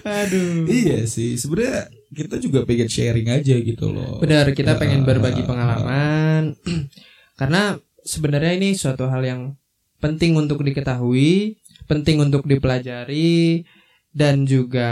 Aduh. 0.00 0.64
iya 0.64 1.04
sih 1.04 1.36
sebenarnya 1.36 1.92
kita 2.16 2.40
juga 2.40 2.64
pengen 2.64 2.88
sharing 2.88 3.28
aja 3.28 3.52
gitu 3.60 3.92
loh 3.92 4.16
Benar, 4.16 4.48
kita 4.56 4.72
Ya, 4.74 4.80
pengen 4.80 5.04
berbagi 5.04 5.44
pengalaman. 5.44 6.56
Karena 7.40 7.76
sebenarnya 8.00 8.56
ini 8.56 8.72
suatu 8.72 9.04
hal 9.12 9.20
yang 9.20 9.42
penting 10.00 10.40
untuk 10.40 10.64
diketahui, 10.64 11.60
penting 11.84 12.16
untuk 12.24 12.48
dipelajari 12.48 13.68
dan 14.16 14.48
juga 14.48 14.88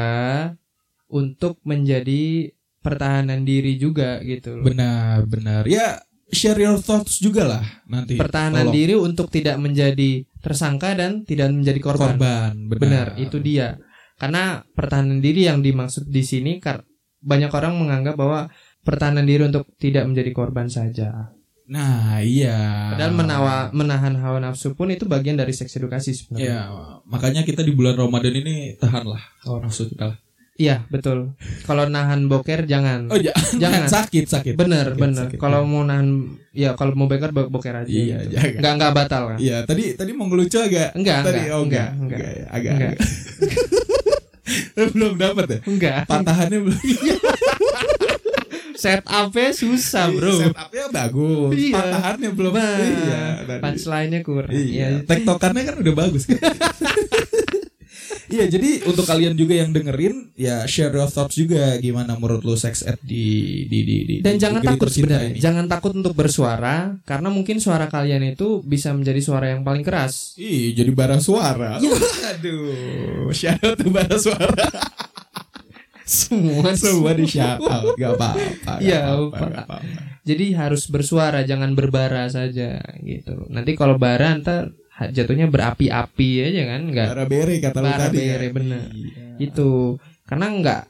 untuk 1.08 1.60
menjadi 1.64 2.52
pertahanan 2.78 3.42
diri 3.42 3.76
juga 3.76 4.20
gitu 4.22 4.60
loh. 4.60 4.64
Benar, 4.64 5.26
benar. 5.28 5.62
Ya, 5.68 6.00
share 6.32 6.60
your 6.60 6.78
thoughts 6.80 7.18
juga 7.20 7.44
lah 7.48 7.64
nanti. 7.88 8.16
Pertahanan 8.16 8.68
Tolong. 8.68 8.76
diri 8.76 8.94
untuk 8.96 9.26
tidak 9.32 9.56
menjadi 9.60 10.24
tersangka 10.38 10.94
dan 10.94 11.24
tidak 11.24 11.52
menjadi 11.52 11.80
korban. 11.82 12.16
korban. 12.16 12.52
Benar. 12.68 12.80
Benar, 12.80 13.06
itu 13.20 13.36
dia. 13.40 13.80
Karena 14.18 14.62
pertahanan 14.62 15.22
diri 15.22 15.46
yang 15.46 15.62
dimaksud 15.62 16.10
di 16.10 16.22
sini 16.26 16.58
kar- 16.58 16.84
banyak 17.18 17.50
orang 17.50 17.74
menganggap 17.78 18.14
bahwa 18.14 18.46
pertahanan 18.86 19.26
diri 19.26 19.46
untuk 19.46 19.66
tidak 19.78 20.06
menjadi 20.06 20.30
korban 20.30 20.70
saja. 20.70 21.34
Nah, 21.68 22.24
iya. 22.24 22.96
Padahal 22.96 23.12
menawa, 23.12 23.54
menahan 23.76 24.16
hawa 24.24 24.40
nafsu 24.40 24.72
pun 24.72 24.88
itu 24.88 25.04
bagian 25.04 25.36
dari 25.36 25.52
seks 25.52 25.76
edukasi 25.76 26.16
sebenarnya. 26.16 26.48
Ya, 26.48 26.60
makanya 27.04 27.44
kita 27.44 27.60
di 27.60 27.76
bulan 27.76 27.92
Ramadan 28.00 28.32
ini 28.32 28.72
tahanlah 28.80 29.20
hawa 29.44 29.68
nafsu 29.68 29.92
kita 29.92 30.16
lah. 30.16 30.18
Iya, 30.58 30.82
betul. 30.86 31.38
Kalau 31.62 31.86
nahan 31.86 32.26
boker 32.26 32.66
jangan. 32.66 33.06
Oh, 33.06 33.14
jangan. 33.14 33.46
Jangan. 33.62 33.86
sakit, 33.86 34.24
sakit. 34.26 34.52
bener, 34.54 34.90
Sakit, 34.90 34.98
bener. 34.98 35.26
Kalau 35.38 35.62
mau 35.62 35.80
nahan 35.80 36.34
ya 36.50 36.74
kalau 36.74 36.92
mau 36.92 37.06
boker 37.06 37.30
bo- 37.30 37.46
boker 37.46 37.78
aja 37.78 37.86
Iya, 37.86 38.26
gitu. 38.26 38.34
jangan. 38.34 38.58
Enggak 38.58 38.72
enggak 38.74 38.92
batal 38.92 39.22
kan? 39.30 39.38
Iya, 39.38 39.56
tadi 39.62 39.94
tadi 39.94 40.10
mau 40.12 40.26
ngelucu 40.26 40.58
agak. 40.58 40.90
Enggak, 40.92 41.18
tadi 41.22 41.38
enggak, 41.40 41.54
oh, 41.54 41.62
enggak, 41.62 41.88
enggak, 41.94 42.18
enggak. 42.18 42.32
ya, 42.34 42.44
agak. 42.50 42.72
Enggak. 42.74 42.90
agak. 42.90 44.90
belum 44.94 45.12
dapat 45.14 45.46
ya? 45.46 45.58
Enggak. 45.62 45.98
Patahannya 46.06 46.58
belum. 46.60 46.80
Setupnya 48.78 49.50
susah, 49.52 50.06
Bro. 50.08 50.32
Setupnya 50.40 50.84
bagus. 50.88 51.52
Iya. 51.52 51.74
Patahannya 51.74 52.30
belum. 52.30 52.52
Bah, 52.52 52.78
Iya. 52.78 53.22
Punchline-nya 53.58 54.20
kurang. 54.22 54.50
Iya, 54.50 54.70
Ya, 54.70 54.88
tektokannya 55.02 55.62
kan 55.62 55.74
udah 55.78 55.94
bagus 55.96 56.22
kan. 56.26 56.38
Iya, 58.28 58.44
jadi 58.46 58.84
untuk 58.84 59.08
kalian 59.08 59.32
juga 59.34 59.56
yang 59.56 59.72
dengerin, 59.72 60.36
ya 60.36 60.68
share 60.68 60.92
your 60.92 61.08
thoughts 61.08 61.32
juga 61.32 61.80
gimana 61.80 62.20
menurut 62.20 62.44
lu 62.44 62.54
sex 62.54 62.84
ed 62.84 63.00
di 63.00 63.64
di 63.64 63.80
di, 63.82 63.96
di 64.04 64.14
Dan 64.20 64.36
di 64.36 64.40
jangan 64.44 64.60
negeri 64.60 64.76
takut 64.76 64.88
sebenarnya, 64.92 65.30
ini. 65.32 65.40
jangan 65.40 65.64
takut 65.64 65.92
untuk 65.96 66.12
bersuara 66.12 66.76
karena 67.08 67.28
mungkin 67.32 67.56
suara 67.56 67.88
kalian 67.88 68.22
itu 68.28 68.60
bisa 68.60 68.92
menjadi 68.92 69.20
suara 69.24 69.56
yang 69.56 69.64
paling 69.64 69.80
keras. 69.80 70.36
Ih, 70.36 70.76
jadi 70.76 70.92
bara 70.92 71.16
suara. 71.18 71.76
Waduh, 71.82 73.32
shout 73.32 73.64
out 73.64 73.80
to 73.80 73.88
bara 73.88 74.16
suara. 74.20 74.52
Semua 76.08 76.72
Semua 76.72 77.12
di 77.12 77.28
shout 77.28 77.60
out, 77.60 77.92
gak 78.00 78.16
apa-apa. 78.16 78.80
Iya, 78.80 79.12
apa-apa. 79.12 79.84
Jadi 80.24 80.52
harus 80.56 80.88
bersuara, 80.88 81.44
jangan 81.44 81.72
berbara 81.72 82.28
saja 82.28 82.80
gitu. 83.00 83.48
Nanti 83.48 83.76
kalau 83.76 83.96
bara 84.00 84.36
ntar 84.40 84.72
jatuhnya 85.06 85.46
berapi-api 85.46 86.30
aja 86.42 86.62
kan, 86.74 86.80
enggak 86.90 87.08
Bara 87.14 87.24
bere 87.30 87.54
kata 87.62 87.78
lu 87.78 87.90
tadi. 87.94 88.18
kan? 88.26 88.50
bener. 88.50 88.86
Iya. 88.90 89.26
itu. 89.38 89.70
Karena 90.26 90.46
enggak 90.50 90.82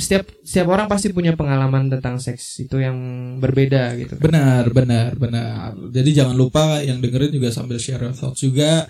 setiap 0.00 0.24
setiap 0.46 0.68
orang 0.72 0.86
pasti 0.88 1.12
punya 1.12 1.36
pengalaman 1.36 1.92
tentang 1.92 2.16
seks 2.16 2.64
itu 2.64 2.80
yang 2.80 2.96
berbeda 3.36 3.96
gitu. 4.00 4.16
kan. 4.16 4.22
Benar, 4.22 4.64
benar, 4.72 5.10
benar. 5.16 5.76
Jadi 5.92 6.10
jangan 6.16 6.36
lupa 6.36 6.80
yang 6.80 7.00
dengerin 7.00 7.32
juga 7.32 7.48
sambil 7.52 7.76
share 7.76 8.00
your 8.00 8.16
thoughts 8.16 8.40
juga. 8.40 8.88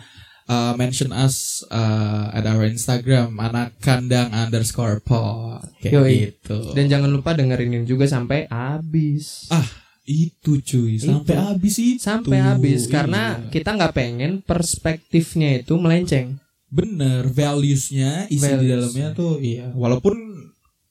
Uh, 0.50 0.74
mention 0.74 1.14
us 1.14 1.62
uh, 1.70 2.26
at 2.34 2.42
our 2.42 2.66
Instagram 2.66 3.38
anak 3.38 3.78
kandang 3.78 4.34
underscore 4.34 4.98
pod 4.98 5.62
kayak 5.78 5.94
Yoi. 5.94 6.14
gitu. 6.26 6.74
Dan 6.74 6.90
jangan 6.90 7.06
lupa 7.06 7.38
dengerin 7.38 7.86
juga 7.86 8.10
sampai 8.10 8.50
habis. 8.50 9.46
Ah, 9.54 9.62
itu 10.10 10.58
cuy 10.58 10.98
sampai 10.98 11.30
Itu. 11.30 11.42
habis 11.44 11.76
itu. 11.78 12.00
sampai 12.00 12.38
habis 12.38 12.80
karena 12.86 13.38
Iya. 13.38 13.48
kita 13.48 13.70
nggak 13.72 13.94
pengen 13.94 14.32
perspektifnya 14.40 15.56
itu 15.56 15.74
melenceng. 15.74 16.42
bener 16.68 17.26
valuesnya 17.26 18.26
isi 18.26 18.38
di 18.38 18.46
Values. 18.62 18.68
dalamnya 18.68 19.08
tuh 19.12 19.38
iya 19.38 19.70
walaupun 19.72 20.14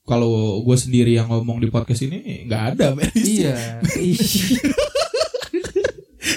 kalau 0.03 0.28
gue 0.61 0.76
sendiri 0.76 1.13
yang 1.13 1.28
ngomong 1.28 1.57
di 1.57 1.67
podcast 1.67 2.01
ini 2.01 2.43
nggak 2.43 2.63
ada 2.74 2.88
values 2.93 3.24
iya 3.24 3.55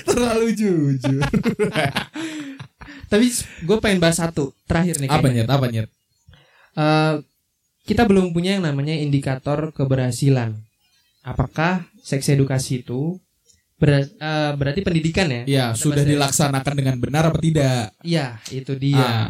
terlalu 0.05 0.47
jujur 0.53 1.23
tapi 3.11 3.27
gue 3.61 3.77
pengen 3.79 3.99
bahas 3.99 4.17
satu 4.17 4.55
terakhir 4.65 4.97
nih 4.99 5.09
apa 5.09 5.27
nyet 5.29 5.49
apa 5.49 5.67
nyet 5.69 5.89
Eh, 6.73 7.15
kita 7.85 8.09
belum 8.09 8.33
punya 8.33 8.57
yang 8.57 8.65
namanya 8.65 8.97
indikator 8.97 9.77
keberhasilan 9.77 10.57
apakah 11.21 11.85
seks 12.03 12.27
edukasi 12.29 12.83
itu 12.83 13.17
ber- 13.79 14.11
eh, 14.11 14.53
berarti 14.55 14.81
pendidikan 14.83 15.27
ya 15.27 15.43
ya 15.47 15.67
Kita 15.71 15.79
sudah 15.79 16.03
ya. 16.03 16.11
dilaksanakan 16.13 16.75
dengan 16.75 16.97
benar 16.99 17.31
apa 17.31 17.39
tidak 17.39 17.95
iya 18.03 18.37
itu 18.51 18.75
dia 18.75 18.99
Ah, 19.01 19.29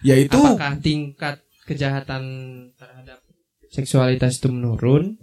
ya 0.00 0.16
itu 0.16 0.34
apakah 0.34 0.80
tingkat 0.80 1.36
kejahatan 1.64 2.22
terhadap 2.74 3.20
seksualitas 3.68 4.36
itu 4.36 4.48
menurun 4.48 5.16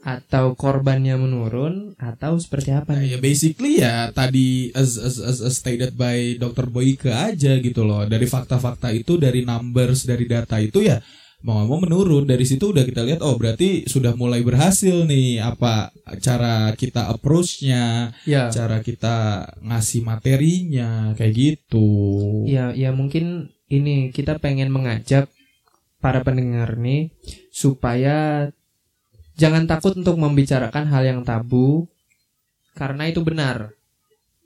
atau 0.00 0.56
korbannya 0.56 1.12
menurun 1.14 1.92
atau 1.94 2.34
seperti 2.34 2.72
apa 2.72 2.96
Nah, 2.96 3.04
nih? 3.04 3.08
ya 3.14 3.18
basically 3.20 3.72
ya 3.78 4.08
tadi 4.10 4.72
as, 4.72 4.96
as, 4.96 5.20
as, 5.20 5.38
as 5.40 5.54
stated 5.54 5.92
by 5.92 6.34
Dr. 6.34 6.66
Boyke 6.66 7.12
aja 7.12 7.60
gitu 7.60 7.84
loh 7.84 8.08
dari 8.08 8.24
fakta-fakta 8.24 8.90
itu 8.90 9.20
dari 9.20 9.44
numbers 9.44 10.08
dari 10.08 10.24
data 10.24 10.56
itu 10.56 10.80
ya 10.80 11.04
mau 11.40 11.64
mau 11.64 11.80
menurun. 11.80 12.28
Dari 12.28 12.44
situ 12.44 12.72
udah 12.72 12.84
kita 12.84 13.00
lihat 13.04 13.20
oh 13.24 13.36
berarti 13.36 13.88
sudah 13.88 14.12
mulai 14.16 14.44
berhasil 14.44 15.08
nih 15.08 15.40
apa 15.40 15.92
cara 16.20 16.72
kita 16.76 17.08
approach-nya 17.08 18.12
Ya, 18.28 18.52
cara 18.52 18.84
kita 18.84 19.48
ngasih 19.64 20.04
materinya 20.04 21.16
kayak 21.16 21.34
gitu. 21.34 21.88
Ya, 22.44 22.72
ya 22.76 22.92
mungkin 22.92 23.54
ini 23.72 24.12
kita 24.12 24.36
pengen 24.42 24.68
mengajak 24.74 25.30
para 26.00 26.24
pendengar 26.24 26.76
nih 26.80 27.12
supaya 27.52 28.48
jangan 29.36 29.64
takut 29.64 29.96
untuk 29.96 30.20
membicarakan 30.20 30.88
hal 30.88 31.02
yang 31.04 31.20
tabu 31.24 31.88
karena 32.76 33.08
itu 33.08 33.24
benar. 33.24 33.72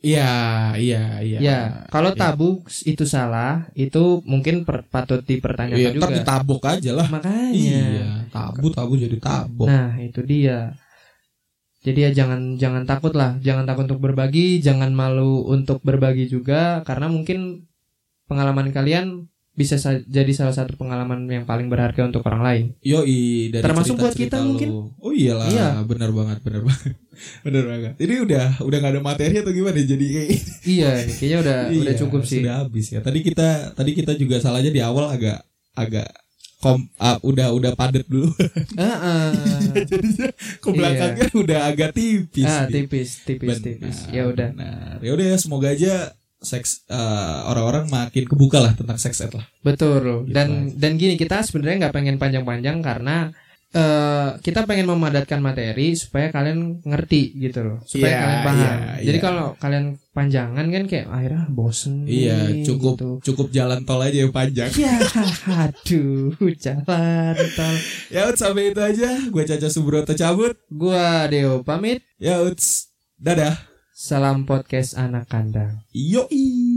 Iya 0.05 0.31
iya 0.77 1.03
iya 1.25 1.39
Ya, 1.41 1.59
kalau 1.89 2.13
Iya. 2.13 2.21
tabu 2.21 2.49
itu 2.85 3.05
salah, 3.09 3.65
itu 3.75 4.21
mungkin 4.23 4.69
per- 4.69 4.85
patut 4.87 5.25
dipertanyakan 5.25 5.81
Iya, 5.81 5.91
juga. 5.97 6.05
ntar 6.05 6.11
ditabok 6.21 6.63
aja 6.69 6.91
lah 6.93 7.07
Makanya. 7.09 7.51
iya 7.51 8.09
tabu 8.29 8.67
tabu 8.69 8.93
jadi 8.95 9.17
tabok 9.19 9.67
Nah, 9.67 9.97
itu 9.99 10.21
dia. 10.23 10.77
Jadi 11.85 11.99
ya 12.01 12.11
jangan 12.17 12.57
jangan 12.57 12.89
takut 12.89 13.13
lah, 13.13 13.37
jangan 13.41 13.69
takut 13.69 13.85
untuk 13.85 14.01
berbagi, 14.01 14.61
jangan 14.61 14.89
malu 14.93 15.45
untuk 15.45 15.85
berbagi 15.85 16.25
juga 16.27 16.81
karena 16.81 17.13
mungkin 17.13 17.69
pengalaman 18.25 18.73
kalian 18.73 19.29
bisa 19.55 19.75
sa- 19.77 20.03
jadi 20.03 20.29
salah 20.31 20.51
satu 20.51 20.75
pengalaman 20.75 21.25
yang 21.25 21.43
paling 21.43 21.67
berharga 21.67 22.05
untuk 22.05 22.23
orang 22.23 22.43
lain. 22.43 22.65
Yoi 22.81 23.49
dari 23.49 23.63
Termasuk 23.63 23.95
buat 23.95 24.11
cerita-cerita 24.11 24.35
kita 24.35 24.39
lu. 24.41 24.49
mungkin. 24.51 24.69
Oh 24.99 25.11
iyalah, 25.11 25.47
Iya. 25.47 25.69
bener 25.81 26.11
banget, 26.11 26.39
bener 26.41 26.63
banget, 26.63 26.93
bener 27.47 27.65
banget. 27.65 27.93
Ini 27.97 28.15
udah 28.21 28.47
udah 28.61 28.77
nggak 28.77 28.93
ada 28.93 29.03
materi 29.03 29.35
atau 29.39 29.51
gimana? 29.51 29.79
Jadi 29.79 30.07
kayak 30.09 30.29
iya, 30.75 30.91
kayaknya 31.09 31.39
udah 31.41 31.57
udah 31.73 31.93
Iya, 31.93 32.01
cukup 32.01 32.23
sih. 32.25 32.43
Sudah 32.43 32.55
habis 32.61 32.87
ya. 32.89 32.99
Tadi 32.99 33.19
kita 33.21 33.49
tadi 33.73 33.91
kita 33.93 34.13
juga 34.15 34.37
salahnya 34.39 34.69
di 34.69 34.81
awal 34.81 35.07
agak 35.09 35.39
agak 35.73 36.11
kom 36.59 36.81
ah, 36.97 37.21
udah 37.21 37.53
udah 37.53 37.73
padet 37.73 38.03
dulu. 38.05 38.33
Heeh. 38.81 39.85
Jadinya 39.85 40.29
ke 40.33 40.69
belakangnya 40.69 41.29
udah 41.33 41.61
agak 41.69 41.91
tipis. 41.93 42.43
Iya. 42.43 42.57
ah, 42.57 42.65
nih. 42.65 42.73
tipis, 42.75 43.09
tipis, 43.23 43.49
Benar, 43.53 43.61
tipis. 43.61 43.97
Ya 44.09 44.23
udah. 44.25 44.49
benar. 44.51 44.97
Ya 44.99 45.11
udah 45.13 45.27
ya 45.29 45.37
semoga 45.37 45.71
aja 45.71 46.11
seks 46.45 46.85
eh, 46.87 47.39
orang-orang 47.49 47.89
makin 47.89 48.25
kebuka 48.25 48.61
lah 48.61 48.73
tentang 48.73 48.97
seks 48.97 49.21
ed 49.21 49.33
lah. 49.33 49.45
Betul. 49.61 50.29
Gitu 50.29 50.33
Dan 50.33 50.77
dan 50.77 50.93
gini 50.95 51.17
kita 51.17 51.43
sebenarnya 51.43 51.89
nggak 51.89 51.95
pengen 51.97 52.17
panjang-panjang 52.17 52.79
karena 52.81 53.33
eh 53.75 54.31
kita 54.39 54.71
pengen 54.71 54.87
memadatkan 54.87 55.43
materi 55.43 55.99
supaya 55.99 56.31
kalian 56.31 56.79
ngerti 56.87 57.35
gitu 57.35 57.59
loh, 57.67 57.79
supaya 57.83 58.07
Iya, 58.07 58.21
kalian 58.23 58.41
paham. 58.47 58.63
iya, 58.63 58.75
Jadi 59.03 59.19
iya. 59.19 59.25
kalau 59.27 59.47
kalian 59.59 59.85
panjangan 60.15 60.67
kan 60.71 60.85
kayak 60.87 61.07
akhirnya 61.11 61.45
bosen. 61.51 62.07
Iya, 62.07 62.55
nih, 62.55 62.63
cukup 62.63 62.95
gitu. 62.95 63.11
cukup 63.27 63.47
jalan 63.51 63.83
tol 63.83 63.99
aja 63.99 64.15
yang 64.15 64.31
panjang. 64.31 64.71
Ya, 64.79 64.95
aduh, 65.67 66.39
jalan 66.55 67.35
tol. 67.59 67.75
Ya 68.15 68.31
udah 68.31 68.39
sampai 68.39 68.71
itu 68.71 68.79
aja. 68.79 69.11
Gue 69.27 69.43
Caca 69.43 69.67
Subroto 69.67 70.15
cabut. 70.15 70.55
Gua 70.71 71.27
Deo 71.27 71.67
pamit. 71.67 71.99
Ya 72.23 72.47
uts. 72.47 72.95
Dadah. 73.19 73.74
Salam 74.05 74.45
podcast 74.45 75.01
anak 75.01 75.33
kandang. 75.33 75.81
Yoi. 75.97 76.74